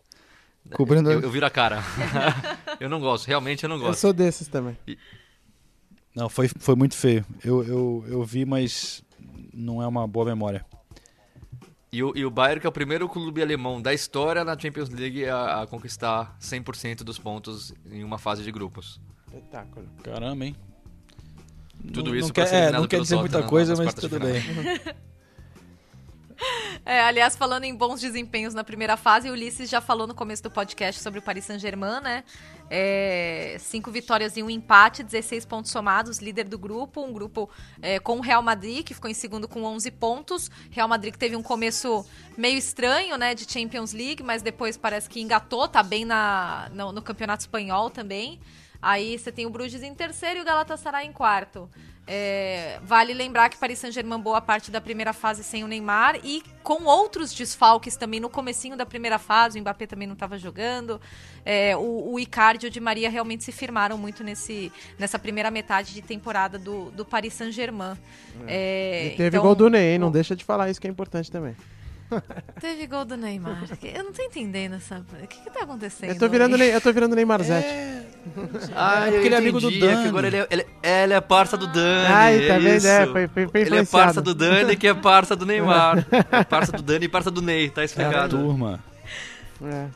[0.73, 1.11] cobrindo...
[1.11, 1.83] Eu, eu viro a cara.
[2.81, 4.01] eu não gosto, realmente eu não Eu gosto.
[4.01, 4.77] sou desses também.
[6.15, 7.25] Não, foi, foi muito feio.
[7.45, 9.03] Eu, eu, eu vi, mas
[9.53, 10.65] não é uma boa memória.
[11.95, 14.89] E o, e o Bayern, que é o primeiro clube alemão da história na Champions
[14.89, 19.01] League a, a conquistar 100% dos pontos em uma fase de grupos.
[19.29, 19.87] Espetáculo.
[20.03, 20.57] Caramba, hein?
[21.93, 24.09] Tudo Não- isso não pra quer- ser é, não quer dizer muita coisa, mas tudo
[24.19, 24.29] final.
[26.87, 30.43] É, aliás, falando em bons desempenhos na primeira fase, o Ulisses já falou no começo
[30.43, 32.25] do podcast sobre o Paris Saint-Germain, né?
[32.69, 37.03] É, cinco vitórias e um empate, 16 pontos somados, líder do grupo.
[37.03, 37.49] Um grupo
[37.81, 40.51] é, com o Real Madrid, que ficou em segundo com 11 pontos.
[40.71, 42.05] Real Madrid que teve um começo
[42.37, 46.93] meio estranho, né, de Champions League, mas depois parece que engatou, tá bem na, no,
[46.93, 48.41] no Campeonato Espanhol também.
[48.83, 51.71] Aí você tem o Bruges em terceiro e o Galatasaray em quarto.
[52.07, 56.43] É, vale lembrar que Paris Saint-Germain boa parte da primeira fase sem o Neymar e
[56.63, 61.01] com outros desfalques também no comecinho da primeira fase, o Mbappé também não estava jogando.
[61.47, 65.51] É, o, o Icardi e o Di Maria realmente se firmaram muito nesse, nessa primeira
[65.51, 67.97] metade de temporada do, do Paris Saint-Germain.
[68.47, 69.99] É, E teve então- gol do Ney?
[69.99, 71.57] Não deixa de falar isso que é importante também.
[72.61, 73.65] Teve gol do Neymar.
[73.83, 74.99] Eu não tô entendendo essa.
[75.23, 76.11] O que, que tá acontecendo?
[76.11, 76.57] Eu tô virando?
[76.57, 77.67] Ney, eu tô virando Neymar Zete.
[78.75, 80.09] Ah, É porque ele é amigo do é que Dani.
[80.09, 82.07] agora ele é, ele, é, ele é parça do Dani.
[82.13, 82.87] Ai, tá é vendo?
[82.87, 83.13] É, isso.
[83.13, 84.05] foi- foi- foi Ele é influenciado.
[84.05, 86.07] parça do Dani, que é parça do Neymar.
[86.31, 88.37] é parça do Dani e parça do Ney, tá É a explicado.
[88.39, 88.81] turma.
[89.63, 89.87] É.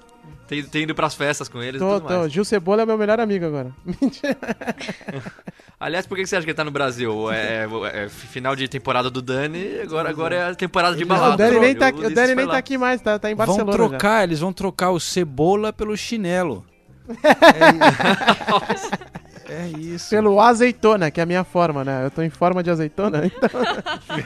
[0.49, 2.19] Tem, tem ido pras festas com eles e Tô, tudo tô.
[2.21, 2.33] mais.
[2.33, 3.71] Gil Cebola é meu melhor amigo agora.
[5.79, 7.31] Aliás, por que você acha que ele tá no Brasil?
[7.31, 11.35] É, é final de temporada do Dani, agora, agora é a temporada de balada.
[11.35, 13.73] o Dani nem, tá, O Dani nem tá aqui mais, tá, tá em Vão Barcelona.
[13.73, 16.65] trocar, eles vão trocar o cebola pelo chinelo.
[19.51, 20.11] É isso.
[20.11, 22.05] Pelo azeitona, que é a minha forma, né?
[22.05, 23.49] Eu tô em forma de azeitona, então.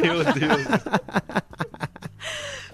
[0.01, 0.67] Meu Deus.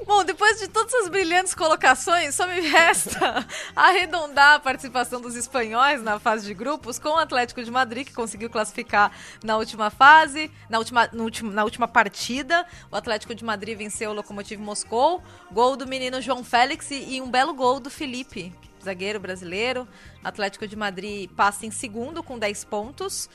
[0.08, 3.46] Bom, depois de todas essas brilhantes colocações, só me resta
[3.76, 8.14] arredondar a participação dos espanhóis na fase de grupos com o Atlético de Madrid, que
[8.14, 9.12] conseguiu classificar
[9.44, 12.66] na última fase, na última, último- na última partida.
[12.90, 17.20] O Atlético de Madrid venceu o Lokomotiv Moscou, gol do menino João Félix e, e
[17.20, 18.50] um belo gol do Felipe,
[18.82, 19.86] zagueiro brasileiro.
[20.24, 23.28] Atlético de Madrid passa em segundo com 10 pontos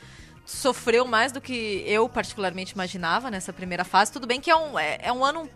[0.45, 4.11] sofreu mais do que eu particularmente imaginava nessa primeira fase.
[4.11, 5.49] Tudo bem que é um, é, é um ano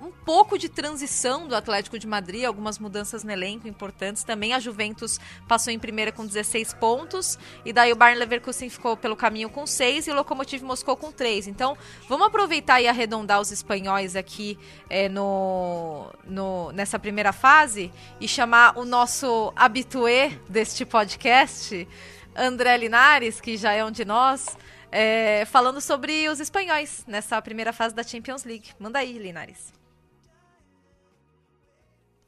[0.00, 4.24] um pouco de transição do Atlético de Madrid, algumas mudanças no elenco importantes.
[4.24, 5.18] Também a Juventus
[5.48, 9.66] passou em primeira com 16 pontos, e daí o Bayern Leverkusen ficou pelo caminho com
[9.66, 11.48] 6 e o Lokomotiv Moscou com 3.
[11.48, 11.76] Então,
[12.08, 14.58] vamos aproveitar e arredondar os espanhóis aqui
[14.88, 21.86] é, no, no, nessa primeira fase e chamar o nosso habitué deste podcast,
[22.36, 24.56] André Linares, que já é um de nós,
[24.90, 28.70] é, falando sobre os espanhóis nessa primeira fase da Champions League.
[28.78, 29.72] Manda aí, Linares.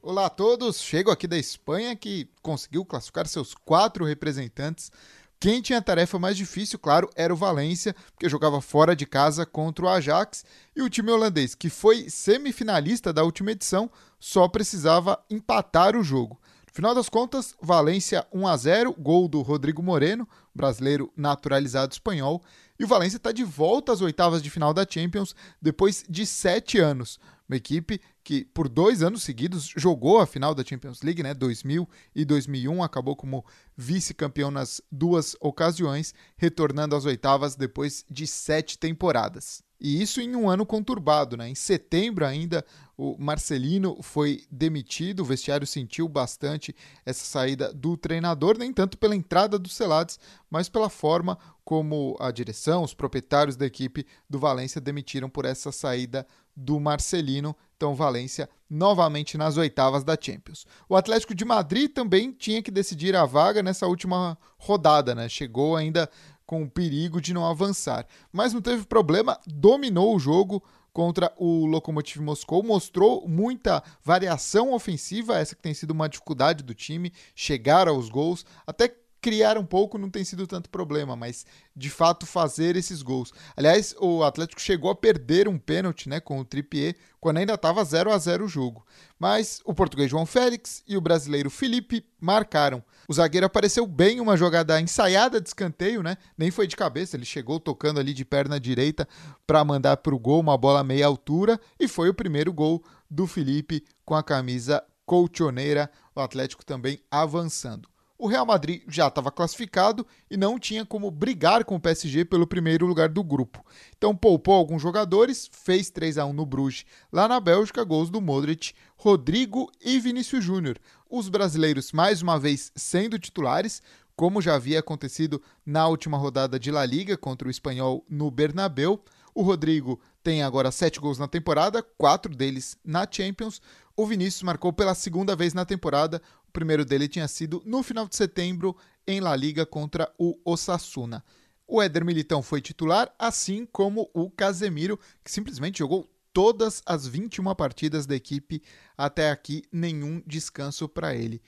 [0.00, 4.90] Olá a todos, chego aqui da Espanha que conseguiu classificar seus quatro representantes.
[5.38, 9.46] Quem tinha a tarefa mais difícil, claro, era o Valência, porque jogava fora de casa
[9.46, 10.44] contra o Ajax,
[10.74, 13.90] e o time holandês, que foi semifinalista da última edição,
[14.20, 16.40] só precisava empatar o jogo.
[16.72, 22.42] Final das contas, Valência 1 a 0, gol do Rodrigo Moreno, brasileiro naturalizado espanhol,
[22.80, 26.78] e o Valência está de volta às oitavas de final da Champions depois de sete
[26.78, 27.20] anos.
[27.46, 31.34] Uma equipe que por dois anos seguidos jogou a final da Champions League, né?
[31.34, 33.44] 2000 e 2001, acabou como
[33.76, 39.62] vice-campeão nas duas ocasiões, retornando às oitavas depois de sete temporadas.
[39.84, 41.48] E isso em um ano conturbado, né?
[41.48, 42.64] Em setembro ainda,
[42.96, 46.72] o Marcelino foi demitido, o vestiário sentiu bastante
[47.04, 52.30] essa saída do treinador, nem tanto pela entrada dos Celades, mas pela forma como a
[52.30, 56.24] direção, os proprietários da equipe do Valência demitiram por essa saída
[56.54, 57.56] do Marcelino.
[57.76, 60.64] Então, Valência novamente nas oitavas da Champions.
[60.88, 65.28] O Atlético de Madrid também tinha que decidir a vaga nessa última rodada, né?
[65.28, 66.08] Chegou ainda
[66.52, 71.64] com o perigo de não avançar, mas não teve problema, dominou o jogo contra o
[71.64, 77.88] Lokomotiv Moscou, mostrou muita variação ofensiva, essa que tem sido uma dificuldade do time, chegar
[77.88, 81.46] aos gols, até criar um pouco não tem sido tanto problema, mas
[81.76, 83.32] de fato fazer esses gols.
[83.56, 87.84] Aliás, o Atlético chegou a perder um pênalti, né, com o Trippier, quando ainda estava
[87.84, 88.84] 0 a 0 o jogo.
[89.16, 92.82] Mas o português João Félix e o brasileiro Felipe marcaram.
[93.08, 96.16] O zagueiro apareceu bem uma jogada ensaiada de escanteio, né?
[96.36, 99.06] Nem foi de cabeça, ele chegou tocando ali de perna direita
[99.46, 103.28] para mandar para o gol uma bola meia altura e foi o primeiro gol do
[103.28, 107.91] Felipe com a camisa colchoneira, o Atlético também avançando.
[108.22, 112.46] O Real Madrid já estava classificado e não tinha como brigar com o PSG pelo
[112.46, 113.66] primeiro lugar do grupo.
[113.98, 118.20] Então poupou alguns jogadores, fez 3 a 1 no Bruges, lá na Bélgica, gols do
[118.20, 120.78] Modric, Rodrigo e Vinícius Júnior.
[121.10, 123.82] Os brasileiros mais uma vez sendo titulares,
[124.14, 129.02] como já havia acontecido na última rodada de La Liga contra o Espanhol no Bernabéu.
[129.34, 133.60] O Rodrigo tem agora sete gols na temporada, quatro deles na Champions.
[133.96, 136.22] O Vinícius marcou pela segunda vez na temporada.
[136.52, 138.76] O primeiro dele tinha sido no final de setembro
[139.06, 141.24] em La Liga contra o Osasuna.
[141.66, 147.54] O Éder Militão foi titular, assim como o Casemiro, que simplesmente jogou todas as 21
[147.54, 148.62] partidas da equipe
[148.98, 151.40] até aqui, nenhum descanso para ele.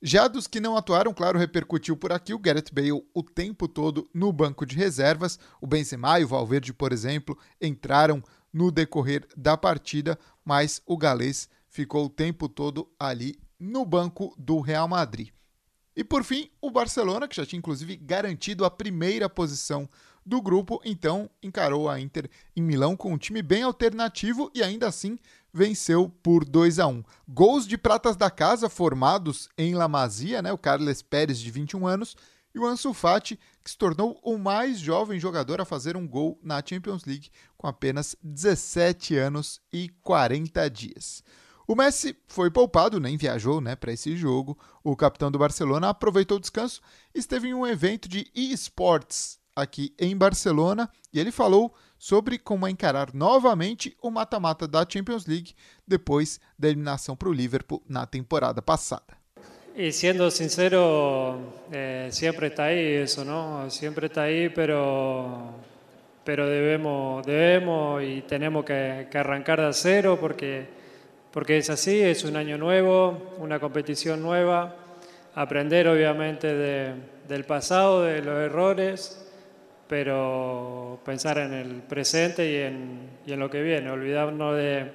[0.00, 4.08] Já dos que não atuaram, claro, repercutiu por aqui o Gareth Bale o tempo todo
[4.14, 5.36] no banco de reservas.
[5.60, 11.48] O Benzema e o Valverde, por exemplo, entraram no decorrer da partida, mas o galês
[11.68, 15.30] ficou o tempo todo ali no banco do Real Madrid.
[15.96, 19.88] E por fim, o Barcelona, que já tinha inclusive garantido a primeira posição
[20.26, 24.88] do grupo, então encarou a Inter em Milão com um time bem alternativo e ainda
[24.88, 25.18] assim
[25.52, 27.02] venceu por 2 a 1.
[27.28, 31.86] Gols de pratas da casa formados em La Masia, né, o Carles Pérez de 21
[31.86, 32.16] anos
[32.54, 36.38] e o Ansu Fati, que se tornou o mais jovem jogador a fazer um gol
[36.42, 41.22] na Champions League com apenas 17 anos e 40 dias.
[41.66, 44.56] O Messi foi poupado, nem viajou né, para esse jogo.
[44.84, 46.80] O capitão do Barcelona aproveitou o descanso
[47.14, 52.68] e esteve em um evento de eSports aqui em Barcelona e ele falou sobre como
[52.68, 55.54] encarar novamente o mata-mata da Champions League
[55.86, 59.16] depois da eliminação para o Liverpool na temporada passada.
[59.78, 61.38] Y siendo sincero,
[61.70, 63.68] eh, siempre está ahí eso, ¿no?
[63.68, 65.52] Siempre está ahí, pero,
[66.24, 70.66] pero debemos, debemos y tenemos que, que arrancar de cero porque,
[71.36, 74.74] porque es así, es un año nuevo, una competición nueva,
[75.34, 76.94] aprender obviamente de-
[77.28, 79.22] del pasado, de los errores,
[79.86, 84.90] pero pensar en el presente y en, y en lo que viene, olvidarnos de,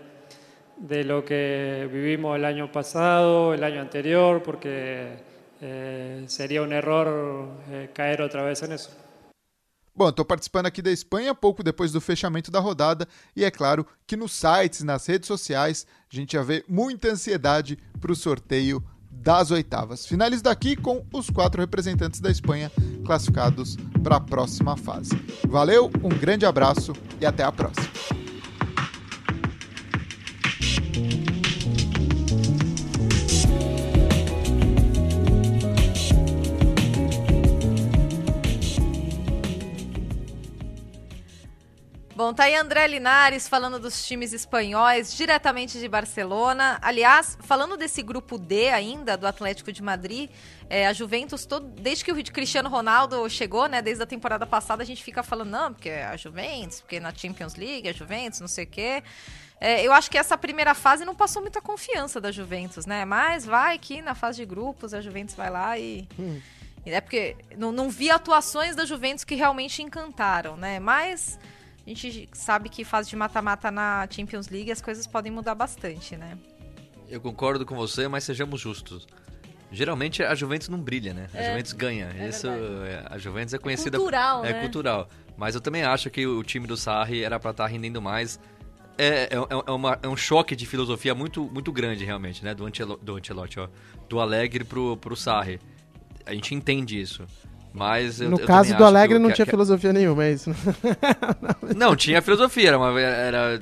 [0.78, 5.10] de lo que vivimos el año pasado, el año anterior, porque
[5.62, 8.90] eh, sería un error eh, caer otra vez en eso.
[9.94, 13.06] Bom, estou participando aqui da Espanha pouco depois do fechamento da rodada.
[13.36, 17.78] E é claro que nos sites, nas redes sociais, a gente já vê muita ansiedade
[18.00, 20.06] para o sorteio das oitavas.
[20.06, 22.72] Finalizo daqui com os quatro representantes da Espanha
[23.06, 25.12] classificados para a próxima fase.
[25.48, 28.21] Valeu, um grande abraço e até a próxima.
[42.22, 46.78] Bom, tá aí André Linares falando dos times espanhóis, diretamente de Barcelona.
[46.80, 50.30] Aliás, falando desse grupo D ainda, do Atlético de Madrid,
[50.70, 54.84] é, a Juventus, todo, desde que o Cristiano Ronaldo chegou, né, desde a temporada passada,
[54.84, 58.40] a gente fica falando, não, porque é a Juventus, porque na Champions League, a Juventus,
[58.40, 59.02] não sei o quê.
[59.60, 63.04] É, eu acho que essa primeira fase não passou muita confiança da Juventus, né?
[63.04, 66.08] Mas vai que na fase de grupos a Juventus vai lá e.
[66.86, 70.80] É porque não, não vi atuações da Juventus que realmente encantaram, né?
[70.80, 71.40] Mas
[71.86, 76.16] a gente sabe que fase de mata-mata na Champions League as coisas podem mudar bastante,
[76.16, 76.38] né?
[77.10, 79.08] Eu concordo com você, mas sejamos justos.
[79.72, 81.28] Geralmente a Juventus não brilha, né?
[81.34, 82.10] A É, Juventus ganha.
[82.18, 84.60] é Isso, é, a Juventus é conhecida cultural, é né?
[84.62, 85.10] cultural.
[85.38, 88.40] Mas eu também acho que o time do Sarri era pra estar rendendo mais.
[88.98, 89.30] É, é,
[89.66, 92.54] é uma- é um choque de filosofia muito, muito grande, realmente, né?
[92.54, 93.68] Do, do Ancelotti, ó.
[94.10, 95.60] Do Alegre pro, pro Sarri.
[96.26, 97.26] A gente entende isso.
[97.74, 100.32] Mas eu, no eu caso do Alegre que- não que- tinha que- filosofia nenhuma, é
[100.34, 100.54] isso.
[101.76, 102.68] Não, tinha filosofia.
[102.70, 103.62] Era, uma- era,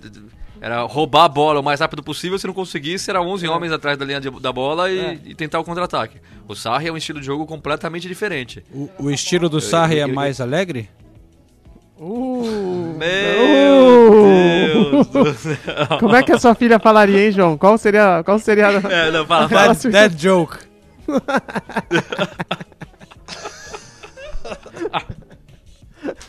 [0.60, 2.38] era roubar a bola o mais rápido possível.
[2.39, 5.20] Se não conseguisse, era 11 homens atrás da linha de- da bola e, É.
[5.26, 6.18] e tentar o contra-ataque.
[6.47, 8.64] O Sarri é um estilo de jogo completamente diferente.
[8.74, 10.89] O, o estilo do Sarri é mais alegre?
[11.99, 15.03] Uh, Meu uh.
[15.03, 15.57] Deus do céu.
[15.99, 17.57] Como é que a sua filha falaria, hein, João?
[17.57, 18.24] Qual seria.
[18.24, 19.76] Qual seria É, não, fala, fala.
[19.76, 20.57] Fala, Dead joke.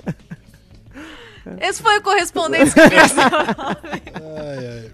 [1.61, 2.81] Esse foi o correspondente que.
[2.81, 4.93] Ai, ai.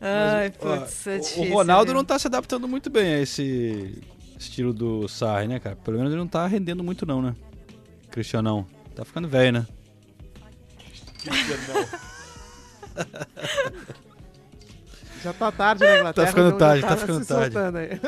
[0.00, 1.50] Ai, putz, é o- difícil.
[1.50, 1.94] o Ronaldo viu?
[1.94, 4.02] não tá se adaptando muito bem a esse
[4.38, 5.74] estilo do Sarri, né, cara?
[5.76, 7.34] Pelo menos ele não tá rendendo muito não, né?
[8.10, 8.66] Cristianão.
[8.94, 9.66] Tá ficando velho, né?
[15.26, 16.24] Já tá tarde na Inglaterra.
[16.24, 17.58] Tá ficando então tarde, já tá ficando tarde.
[17.58, 18.00] aí.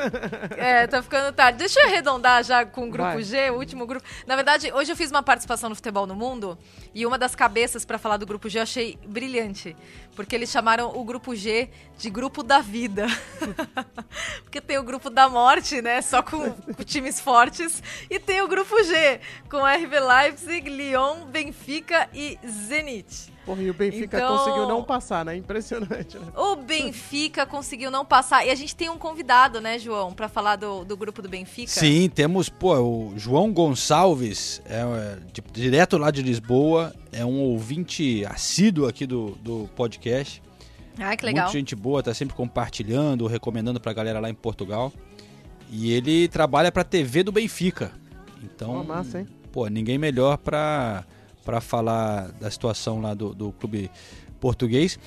[0.57, 1.59] É, tá ficando tarde.
[1.59, 3.23] Deixa eu arredondar já com o grupo Vai.
[3.25, 4.07] G, o último grupo.
[4.25, 6.57] Na verdade, hoje eu fiz uma participação no Futebol no Mundo
[6.95, 9.77] e uma das cabeças pra falar do grupo G eu achei brilhante.
[10.15, 13.09] Porque eles chamaram o grupo G de grupo da vida.
[14.45, 16.01] porque tem o grupo da morte, né?
[16.01, 17.83] Só com, com times fortes.
[18.09, 23.37] E tem o grupo G, com RB Leipzig, Lyon, Benfica e Zenit.
[23.49, 25.35] Porra, e o Benfica Então- conseguiu não passar, né?
[25.37, 26.27] Impressionante, né?
[26.37, 28.45] O Benfica conseguiu não passar.
[28.47, 31.71] E a gente tem um convidado, né, João, pra falar do, do grupo do Benfica.
[31.71, 37.41] Sim, temos, pô, o João Gonçalves, é, é, de- direto lá de Lisboa, é um
[37.41, 40.43] ouvinte assíduo aqui do, do podcast.
[40.99, 41.45] Ah, que legal.
[41.47, 44.93] Muita gente boa, tá sempre compartilhando, recomendando pra galera lá em Portugal.
[45.71, 47.93] E ele trabalha pra TV do Benfica.
[48.43, 49.27] Então, Ó, massa, hein?
[49.51, 51.05] pô, ninguém melhor pra,
[51.49, 53.91] pra falar da situação lá do, do clube
[54.39, 54.99] português.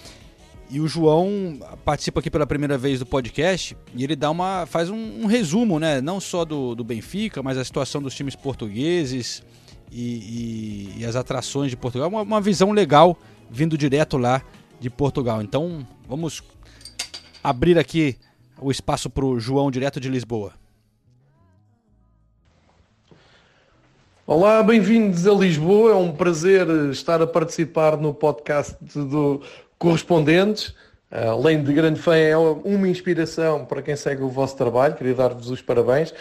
[0.72, 4.89] E o João participa aqui pela primeira vez do podcast e ele dá uma faz
[4.89, 6.02] um, um resumo, né?
[6.02, 9.44] Não só do, do Benfica, mas a situação dos times portugueses
[9.92, 10.02] e,
[10.96, 12.10] e- e as atrações de Portugal.
[12.10, 13.16] Uma, uma visão legal
[13.52, 14.42] vindo direto lá
[14.80, 15.44] de Portugal.
[15.44, 16.42] Então vamos
[17.44, 18.18] abrir aqui
[18.60, 20.54] o espaço para o João direto de Lisboa.
[24.34, 25.92] Olá, bem-vindos a Lisboa.
[25.92, 29.42] É um prazer estar a participar no podcast do
[29.78, 30.74] Correspondentes.
[31.12, 34.96] Além de grande fã, é uma inspiração para quem segue o vosso trabalho.
[34.96, 36.14] Queria dar-vos os parabéns.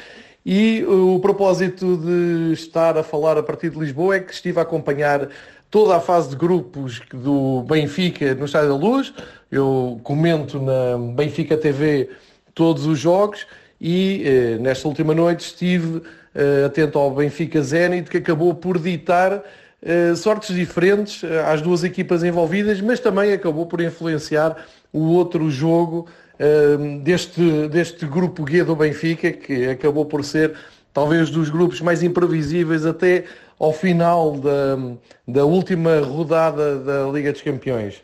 [0.45, 4.63] E o propósito de estar a falar a partir de Lisboa é que estive a
[4.63, 5.29] acompanhar
[5.71, 9.15] toda a fase de grupos do Benfica no Estádio da Luz.
[9.53, 12.11] Eu comento na Benfica TV
[12.57, 13.47] todos os jogos
[13.81, 16.20] e eh, nesta última noite estive eh,
[16.64, 19.43] atento ao Benfica Zenit, que acabou por ditar
[19.83, 24.57] eh, sortes diferentes eh, às duas equipas envolvidas, mas também acabou por influenciar
[24.93, 26.07] o outro jogo
[26.39, 30.55] eh, deste, deste grupo G do Benfica, que acabou por ser
[30.93, 33.24] talvez dos grupos mais imprevisíveis até
[33.59, 34.78] ao final da,
[35.26, 38.03] da última rodada da Liga dos Campeões.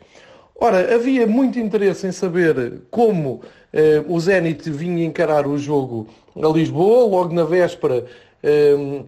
[0.59, 6.07] Ora, havia muito interesse em saber como eh, o Zenit vinha encarar o jogo
[6.43, 8.05] a Lisboa, logo na véspera,
[8.43, 9.01] eh,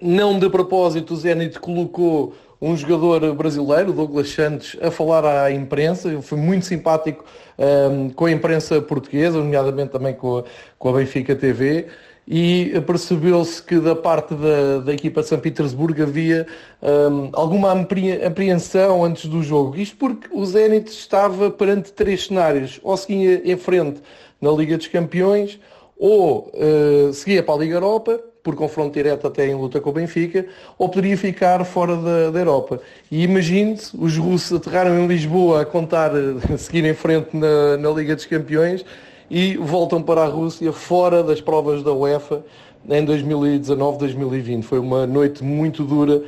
[0.00, 6.08] não de propósito, o Zenit colocou um jogador brasileiro, Douglas Santos, a falar à imprensa.
[6.08, 7.24] Ele foi muito simpático
[7.56, 10.44] eh, com a imprensa portuguesa, nomeadamente também com a,
[10.78, 11.86] com a Benfica TV
[12.30, 16.46] e percebeu-se que da parte da, da equipa de São Petersburgo havia
[16.82, 19.78] hum, alguma apre- apreensão antes do jogo.
[19.78, 22.78] Isto porque o Zenit estava perante três cenários.
[22.82, 24.02] Ou seguia em frente
[24.42, 25.58] na Liga dos Campeões,
[25.98, 29.92] ou eh, seguia para a Liga Europa, por confronto direto até em luta com o
[29.92, 30.46] Benfica,
[30.78, 32.80] ou poderia ficar fora da, da Europa.
[33.10, 37.90] E imagine-se, os russos aterraram em Lisboa a contar eh, seguir em frente na, na
[37.90, 38.84] Liga dos Campeões,
[39.30, 42.42] e voltam para a Rússia fora das provas da UEFA
[42.88, 44.62] em 2019-2020.
[44.62, 46.22] Foi uma noite muito dura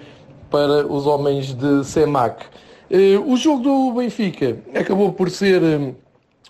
[0.51, 2.45] para os homens de Semac.
[2.91, 5.63] Eh, O jogo do Benfica acabou por ser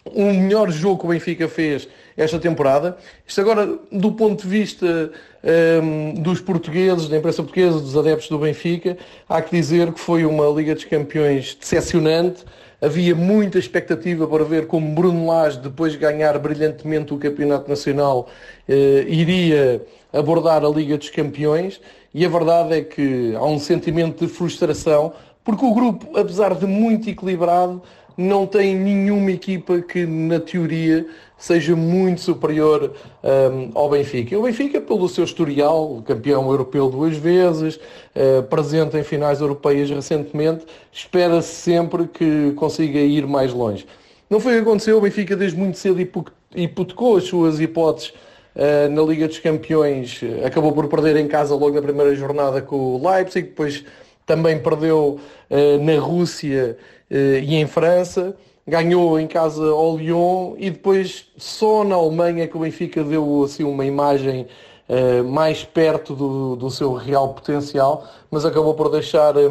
[0.04, 1.86] o melhor jogo que o Benfica fez
[2.16, 2.96] esta temporada.
[3.26, 5.10] Isto agora, do ponto de vista
[5.42, 5.80] eh,
[6.18, 8.96] dos portugueses, da imprensa portuguesa, dos adeptos do Benfica,
[9.28, 12.44] há que dizer que foi uma Liga dos Campeões decepcionante.
[12.80, 18.28] Havia muita expectativa para ver como Bruno Lage, depois de ganhar brilhantemente o Campeonato Nacional,
[18.68, 19.82] eh, iria
[20.12, 21.80] abordar a Liga dos Campeões.
[22.12, 25.12] E a verdade é que há um sentimento de frustração,
[25.44, 27.80] porque o grupo, apesar de muito equilibrado,
[28.16, 31.06] não tem nenhuma equipa que, na teoria,
[31.40, 32.92] seja muito superior
[33.24, 34.38] hum, ao Benfica.
[34.38, 37.80] O Benfica, pelo seu historial, campeão europeu duas vezes,
[38.14, 43.86] eh, presente em finais europeias recentemente, espera-se sempre que consiga ir mais longe.
[44.28, 48.12] Não foi o que aconteceu, o Benfica desde muito cedo hipo- hipotecou as suas hipóteses
[48.54, 52.76] eh, na Liga dos Campeões, acabou por perder em casa logo na primeira jornada com
[52.76, 53.82] o Leipzig, depois
[54.26, 55.18] também perdeu
[55.48, 56.76] eh, na Rússia
[57.10, 58.36] eh, e em França,
[58.70, 63.64] ganhou em casa ao Lyon e depois só na Alemanha que o Benfica deu assim
[63.64, 64.46] uma imagem
[64.88, 69.48] eh, mais perto do, do seu real potencial, mas acabou por deixar eh,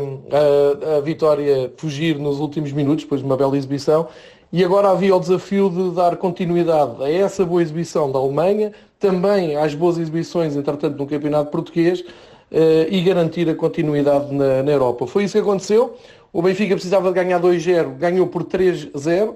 [0.93, 4.07] a, a vitória fugir nos últimos minutos, depois de uma bela exibição.
[4.51, 9.55] E agora havia o desafio de dar continuidade a essa boa exibição da Alemanha, também
[9.55, 12.03] às boas exibições, entretanto, no Campeonato Português,
[12.51, 15.05] eh, e garantir a continuidade na, na Europa.
[15.05, 15.95] Foi isso que aconteceu.
[16.32, 19.36] O Benfica precisava de ganhar 2-0, ganhou por 3-0.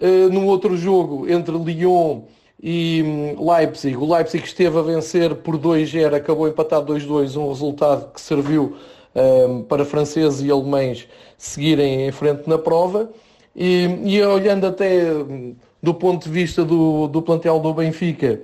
[0.00, 2.22] Eh, no outro jogo, entre Lyon
[2.62, 8.10] e hum, Leipzig, o Leipzig esteve a vencer por 2-0, acabou empatado 2-2, um resultado
[8.12, 8.76] que serviu
[9.14, 13.10] hum, para franceses e alemães seguirem em frente na prova.
[13.54, 18.40] E, e olhando até hum, do ponto de vista do, do plantel do Benfica,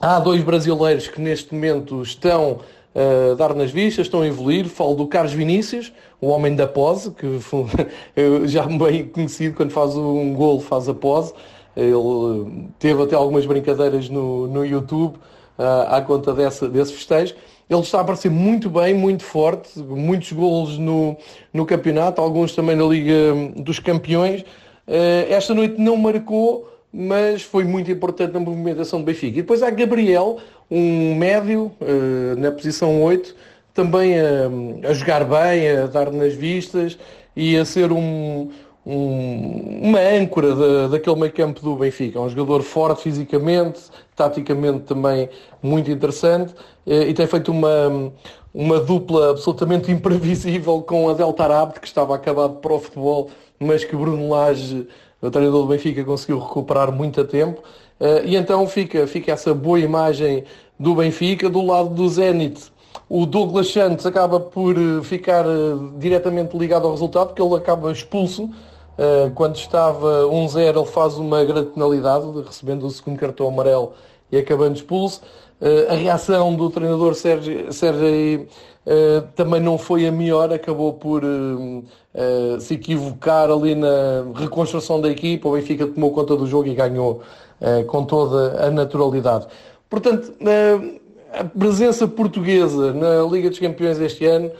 [0.00, 2.60] há dois brasileiros que neste momento estão
[2.94, 4.66] a dar nas vistas, estão a evoluir.
[4.66, 7.26] Falo do Carlos Vinícius, o homem da pose, que
[8.46, 11.32] já bem conhecido quando faz um gol, faz a pose.
[11.76, 15.16] Ele eh, teve até algumas brincadeiras no, no YouTube
[15.56, 17.34] ah, à conta dessa, desse festejo.
[17.70, 21.16] Ele está a aparecer muito bem, muito forte, muitos golos no,
[21.52, 24.44] no campeonato, alguns também na Liga dos Campeões.
[24.86, 29.38] Eh, esta noite não marcou, mas foi muito importante na movimentação do Benfica.
[29.38, 30.38] E depois há Gabriel,
[30.70, 33.36] um médio, eh, na posição 8,
[33.82, 36.98] também a, a jogar bem, a dar nas vistas
[37.36, 38.50] e a ser um,
[38.86, 42.20] um- uma âncora da, daquele meio campo do Benfica.
[42.20, 43.80] Um jogador forte fisicamente,
[44.16, 45.28] taticamente também
[45.62, 46.54] muito interessante
[46.86, 48.12] eh, e tem feito uma,
[48.52, 53.84] uma dupla absolutamente imprevisível com a Delta Arabe, que estava acabado para o futebol, mas
[53.84, 54.86] que Bruno Lage,
[55.20, 57.62] o treinador do Benfica, conseguiu recuperar muito a tempo.
[58.00, 60.44] Eh, E então fica, fica essa boa imagem
[60.78, 61.48] do Benfica.
[61.50, 62.70] Do lado do Zenit,
[63.08, 65.48] o Douglas Santos acaba por eh, ficar eh,
[65.98, 68.50] diretamente ligado ao resultado, porque ele acaba expulso.
[68.96, 73.92] Eh, Quando estava 1-0, ele faz uma grande penalidade, recebendo o segundo cartão amarelo
[74.30, 75.22] e acabando expulso.
[75.90, 78.46] A reação do treinador Sérgio, Sérgio
[79.34, 81.22] também não foi a melhor, acabou por
[82.60, 85.48] se equivocar ali na reconstrução da equipa.
[85.48, 87.22] O Benfica tomou conta do jogo e ganhou
[87.88, 89.48] com toda a naturalidade.
[89.90, 90.32] Portanto,
[91.32, 94.50] a presença portuguesa na Liga dos Campeões este ano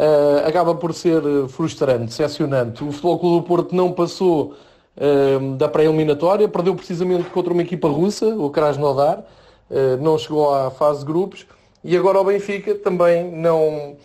[0.00, 2.84] eh, acaba por ser frustrante, decepcionante.
[2.84, 4.54] O Futebol Clube do Porto não passou
[4.96, 9.24] eh, da pré-eliminatória, perdeu precisamente contra uma equipa russa, o Krasnodar,
[9.68, 11.46] eh, não chegou à fase de grupos,
[11.82, 13.96] e agora o Benfica também não,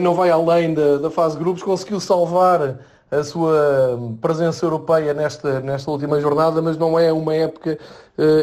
[0.00, 2.78] não vai além da, da fase de grupos, conseguiu salvar
[3.10, 7.78] a sua presença europeia nesta, nesta última jornada, mas não é uma época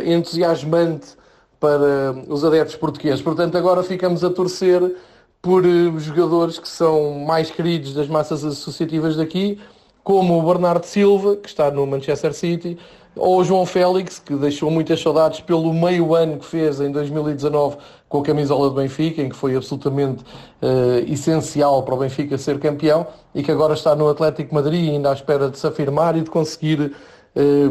[0.05, 1.15] entusiasmante
[1.59, 3.21] para os adeptos portugueses.
[3.21, 4.95] Portanto, agora ficamos a torcer
[5.41, 9.59] por eh, jogadores que são mais queridos das massas associativas daqui,
[10.03, 12.77] como o Bernardo Silva, que está no Manchester City,
[13.15, 17.77] ou o João Félix, que deixou muitas saudades pelo meio ano que fez em 2019
[18.07, 20.23] com a camisola do Benfica, em que foi absolutamente
[20.61, 25.09] eh, essencial para o Benfica ser campeão, e que agora está no Atlético Madrid, ainda
[25.09, 26.95] à espera de se afirmar e de conseguir
[27.35, 27.67] eh,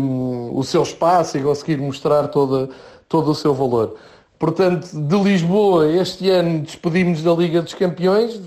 [0.52, 2.68] o seu espaço e conseguir mostrar toda,
[3.08, 3.96] todo o seu valor.
[4.38, 8.40] Portanto, de Lisboa, este ano despedimos da Liga dos Campeões,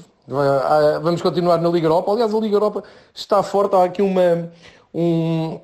[1.02, 2.12] vamos continuar na Liga Europa.
[2.12, 2.84] Aliás, a Liga Europa
[3.14, 4.50] está forte, há aqui uma,
[4.94, 5.60] um-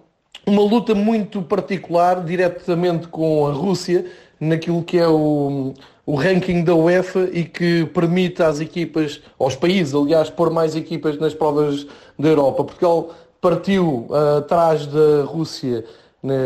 [0.48, 4.06] uma luta muito particular diretamente com a Rússia
[4.40, 5.74] naquilo que é o,
[6.06, 11.18] o ranking da UEFA e que permite às equipas, aos países, aliás, pôr mais equipas
[11.20, 11.86] nas provas
[12.18, 12.64] da Europa.
[12.64, 15.86] Portugal partiu ah, atrás da Rússia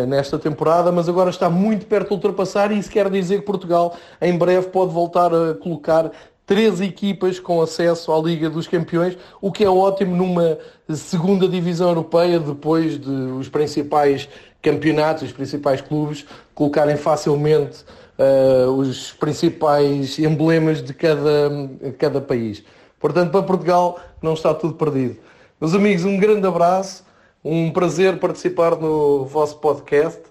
[0.07, 3.95] nesta temporada, mas agora está muito perto de ultrapassar e isso quer dizer que Portugal
[4.21, 6.11] em breve pode voltar a colocar
[6.45, 10.57] três equipas com acesso à Liga dos Campeões, o que é ótimo numa
[10.89, 14.27] segunda divisão europeia, depois de os principais
[14.61, 16.25] campeonatos, os principais clubes,
[16.55, 17.85] colocarem facilmente
[18.17, 21.49] eh, os principais emblemas de cada,
[21.81, 22.63] de cada país.
[22.99, 25.17] Portanto, para Portugal não está tudo perdido.
[25.61, 27.05] Meus amigos, um grande abraço,
[27.43, 30.21] um prazer participar no vosso podcast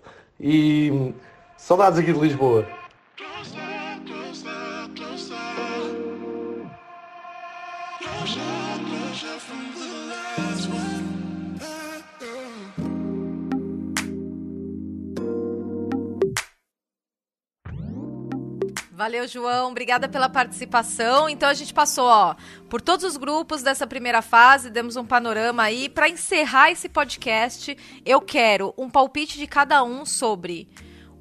[0.40, 1.12] e
[1.56, 2.77] saudades aqui de Lisboa.
[18.98, 19.70] Valeu, João.
[19.70, 21.28] Obrigada pela participação.
[21.28, 22.34] Então a gente passou, ó,
[22.68, 25.88] por todos os grupos dessa primeira fase, demos um panorama aí.
[25.88, 30.68] Para encerrar esse podcast, eu quero um palpite de cada um sobre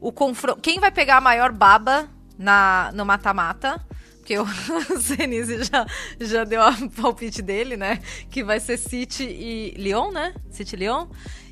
[0.01, 0.59] o confronto.
[0.59, 3.79] Quem vai pegar a maior baba na no mata-mata?
[4.17, 4.47] Porque o
[4.99, 5.85] Senise já,
[6.19, 7.99] já deu a palpite dele, né?
[8.31, 10.33] Que vai ser City e Lyon, né?
[10.49, 11.07] City Lyon.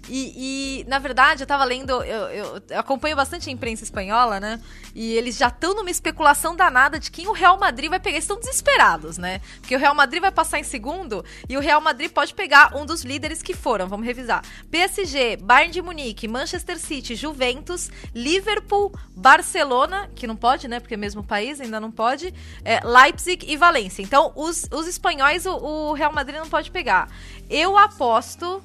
[0.08, 4.40] E, e, na verdade, eu tava lendo, eu, eu- eu acompanho bastante a imprensa espanhola,
[4.40, 4.62] né?
[4.94, 8.16] E eles já estão numa especulação danada de quem o Real Madrid vai pegar.
[8.18, 9.42] Eles estão desesperados, né?
[9.60, 12.86] Porque o Real Madrid vai passar em segundo e o Real Madrid pode pegar um
[12.86, 13.88] dos líderes que foram.
[13.88, 20.80] Vamos revisar: PSG, Bayern de Munique, Manchester City, Juventus, Liverpool, Barcelona, que não pode, né?
[20.80, 22.34] Porque é mesmo país, ainda não pode,
[22.64, 24.02] é, Leipzig e Valência.
[24.02, 27.10] Então, os, os espanhóis, o, o Real Madrid não pode pegar.
[27.50, 28.64] Eu aposto.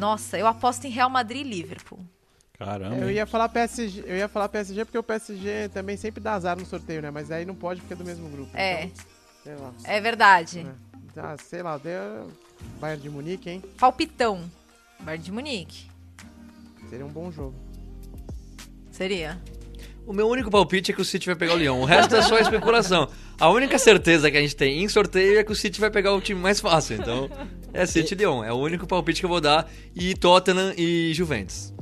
[0.00, 2.00] Nossa, eu aposto em Real Madrid e Liverpool.
[2.58, 2.96] Caramba.
[2.96, 6.58] Eu ia falar PSG, eu ia falar PSG porque o PSG também sempre dá azar
[6.58, 7.10] no sorteio, né?
[7.10, 8.50] Mas aí não pode porque é do mesmo grupo.
[8.54, 8.84] É.
[8.84, 9.04] Então,
[9.44, 9.72] sei lá.
[9.84, 10.66] É verdade.
[11.16, 12.30] Ah, sei lá, deu
[12.80, 13.62] Bayern de Munique, hein?
[13.78, 14.50] Palpitão.
[15.00, 15.90] Bayern de Munique.
[16.88, 17.54] Seria um bom jogo.
[18.90, 19.40] Seria.
[20.06, 21.80] O meu único palpite é que o City vai pegar o Lyon.
[21.80, 23.08] O resto é só especulação.
[23.40, 26.12] A única certeza que a gente tem em sorteio é que o City vai pegar
[26.12, 26.96] o time mais fácil.
[26.96, 27.30] Então,
[27.72, 28.44] é City e Lyon.
[28.44, 29.66] É o único palpite que eu vou dar.
[29.96, 31.72] E Tottenham e Juventus.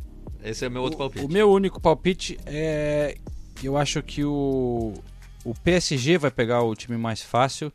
[0.42, 1.24] Esse é o meu outro palpite.
[1.24, 3.16] O meu único palpite é.
[3.60, 4.94] Eu acho que o.
[5.44, 7.72] O PSG vai pegar o time mais fácil.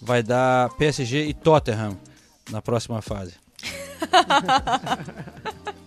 [0.00, 1.98] Vai dar PSG e Tottenham
[2.50, 3.34] na próxima fase.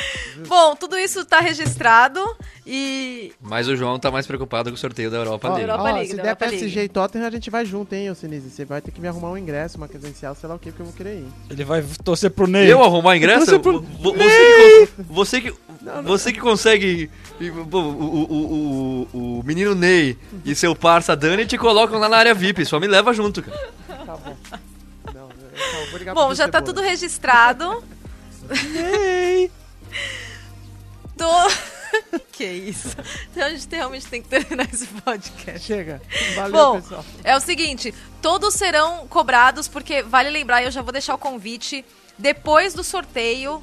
[0.48, 2.20] Bom, tudo isso tá registrado
[2.66, 3.32] e.
[3.40, 5.70] Mas o João tá mais preocupado com o sorteio da Europa League.
[5.70, 8.50] ó, se der PSG e Tottenham, a gente vai junto, hein, ô Sinise?
[8.50, 10.82] Você vai ter que me arrumar um ingresso, uma credencial, sei lá o que, porque
[10.82, 11.26] eu vou querer ir.
[11.48, 12.70] Ele vai torcer pro Ney.
[12.70, 13.46] Eu arrumar ingresso?
[13.46, 14.88] Torcer pro Vo- Ney!
[15.08, 15.54] Você que, você que,
[16.04, 17.10] você que consegue.
[17.40, 22.16] o, o, o, o, o menino Ney e seu parça Dani te colocam lá na
[22.18, 22.64] área VIP.
[22.66, 23.70] Só me leva junto, cara.
[23.88, 24.36] Tá bom.
[25.14, 27.82] Não, eu vou ligar Bom, já tá tudo registrado.
[31.16, 31.30] Tô.
[32.32, 32.96] que isso?
[33.30, 35.66] Então a gente realmente tem que terminar esse podcast.
[35.66, 36.02] Chega.
[36.34, 37.04] Valeu, Bom, pessoal.
[37.24, 41.84] é o seguinte, todos serão cobrados, porque vale lembrar, eu já vou deixar o convite
[42.18, 43.62] depois do sorteio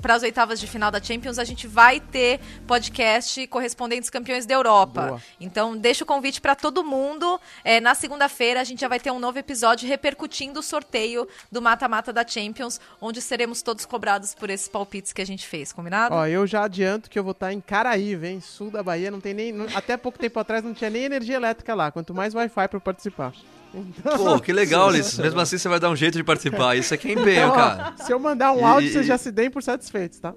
[0.00, 4.54] para as oitavas de final da Champions, a gente vai ter podcast correspondentes campeões da
[4.54, 5.02] Europa.
[5.08, 5.22] Boa.
[5.40, 7.40] Então, deixa o convite para todo mundo.
[7.64, 11.60] É, na segunda-feira, a gente já vai ter um novo episódio repercutindo o sorteio do
[11.60, 16.14] mata-mata da Champions, onde seremos todos cobrados por esses palpites que a gente fez, combinado?
[16.14, 18.40] Ó, eu já adianto que eu vou estar em Caraíva, hein?
[18.40, 19.52] Sul da Bahia, não tem nem.
[19.52, 22.80] não- até pouco tempo atrás não tinha nem energia elétrica lá, quanto mais Wi-Fi eu
[22.80, 23.32] participar.
[23.74, 25.18] Então- Pô, que legal, Ulisses.
[25.18, 26.76] Mesmo assim você vai dar um jeito de participar.
[26.76, 27.94] Isso aqui é empenho, Então, ó, cara.
[27.98, 30.34] Se eu mandar um E- áudio, e- vocês já se deem por satisfeitos, tá?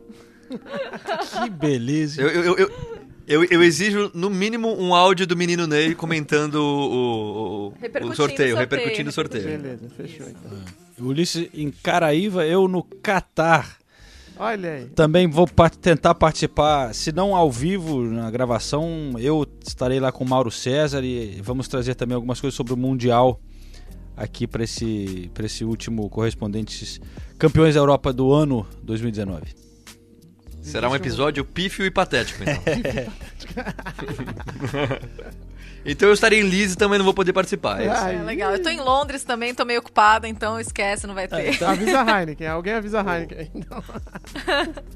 [1.43, 2.21] Que beleza.
[2.21, 2.71] Eu, eu, eu,
[3.27, 8.11] eu, eu exijo, no mínimo, um áudio do menino Ney comentando o, o, o sorteio,
[8.11, 9.43] o sorteio, repercutindo o sorteio.
[9.45, 10.51] Beleza, fechou então.
[10.99, 13.77] Ulisses em Caraíva, eu no Catar.
[14.37, 14.85] Olha aí.
[14.95, 20.23] Também vou pa- tentar participar, se não ao vivo na gravação, eu estarei lá com
[20.23, 23.39] o Mauro César e vamos trazer também algumas coisas sobre o Mundial
[24.17, 26.99] aqui para esse, pra esse último Correspondentes
[27.37, 29.53] Campeões da Europa do ano 2019.
[30.61, 32.63] Será um episódio pífio e patético, então.
[35.85, 37.81] então eu estarei em Lise e também não vou poder participar.
[37.81, 38.15] É.
[38.15, 38.51] É, legal.
[38.53, 41.53] Eu tô em Londres também, tô meio ocupada, então esquece, não vai ter.
[41.53, 43.51] Então avisa a Heineken, alguém avisa a Heineken.
[43.55, 43.83] Então.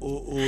[0.00, 0.40] O, o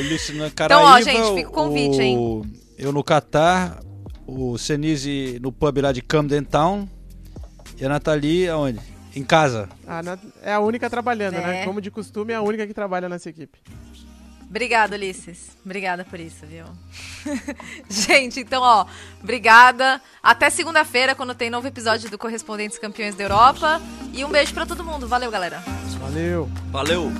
[0.65, 2.43] Então, ó, gente, fica o convite, hein?
[2.79, 3.81] Eu no Catar,
[4.27, 6.89] o Senise no pub lá de Camden Town
[7.79, 8.81] e a Nathalie aonde?
[9.15, 9.69] Em casa.
[9.87, 11.61] A Nat- é a única trabalhando, né?
[11.61, 11.65] É.
[11.67, 13.59] Como de costume, é a única que trabalha nessa equipe.
[14.53, 15.57] Obrigada, Ulisses.
[15.65, 16.67] Obrigada por isso, viu?
[17.89, 18.85] Gente, então, ó,
[19.23, 19.99] obrigada.
[20.23, 23.81] Até segunda-feira, quando tem novo episódio do Correspondentes Campeões da Europa.
[24.13, 25.09] E um beijo pra todo mundo.
[25.09, 25.65] Valeu, galera.
[25.99, 26.51] Valeu.
[26.71, 27.11] Valeu.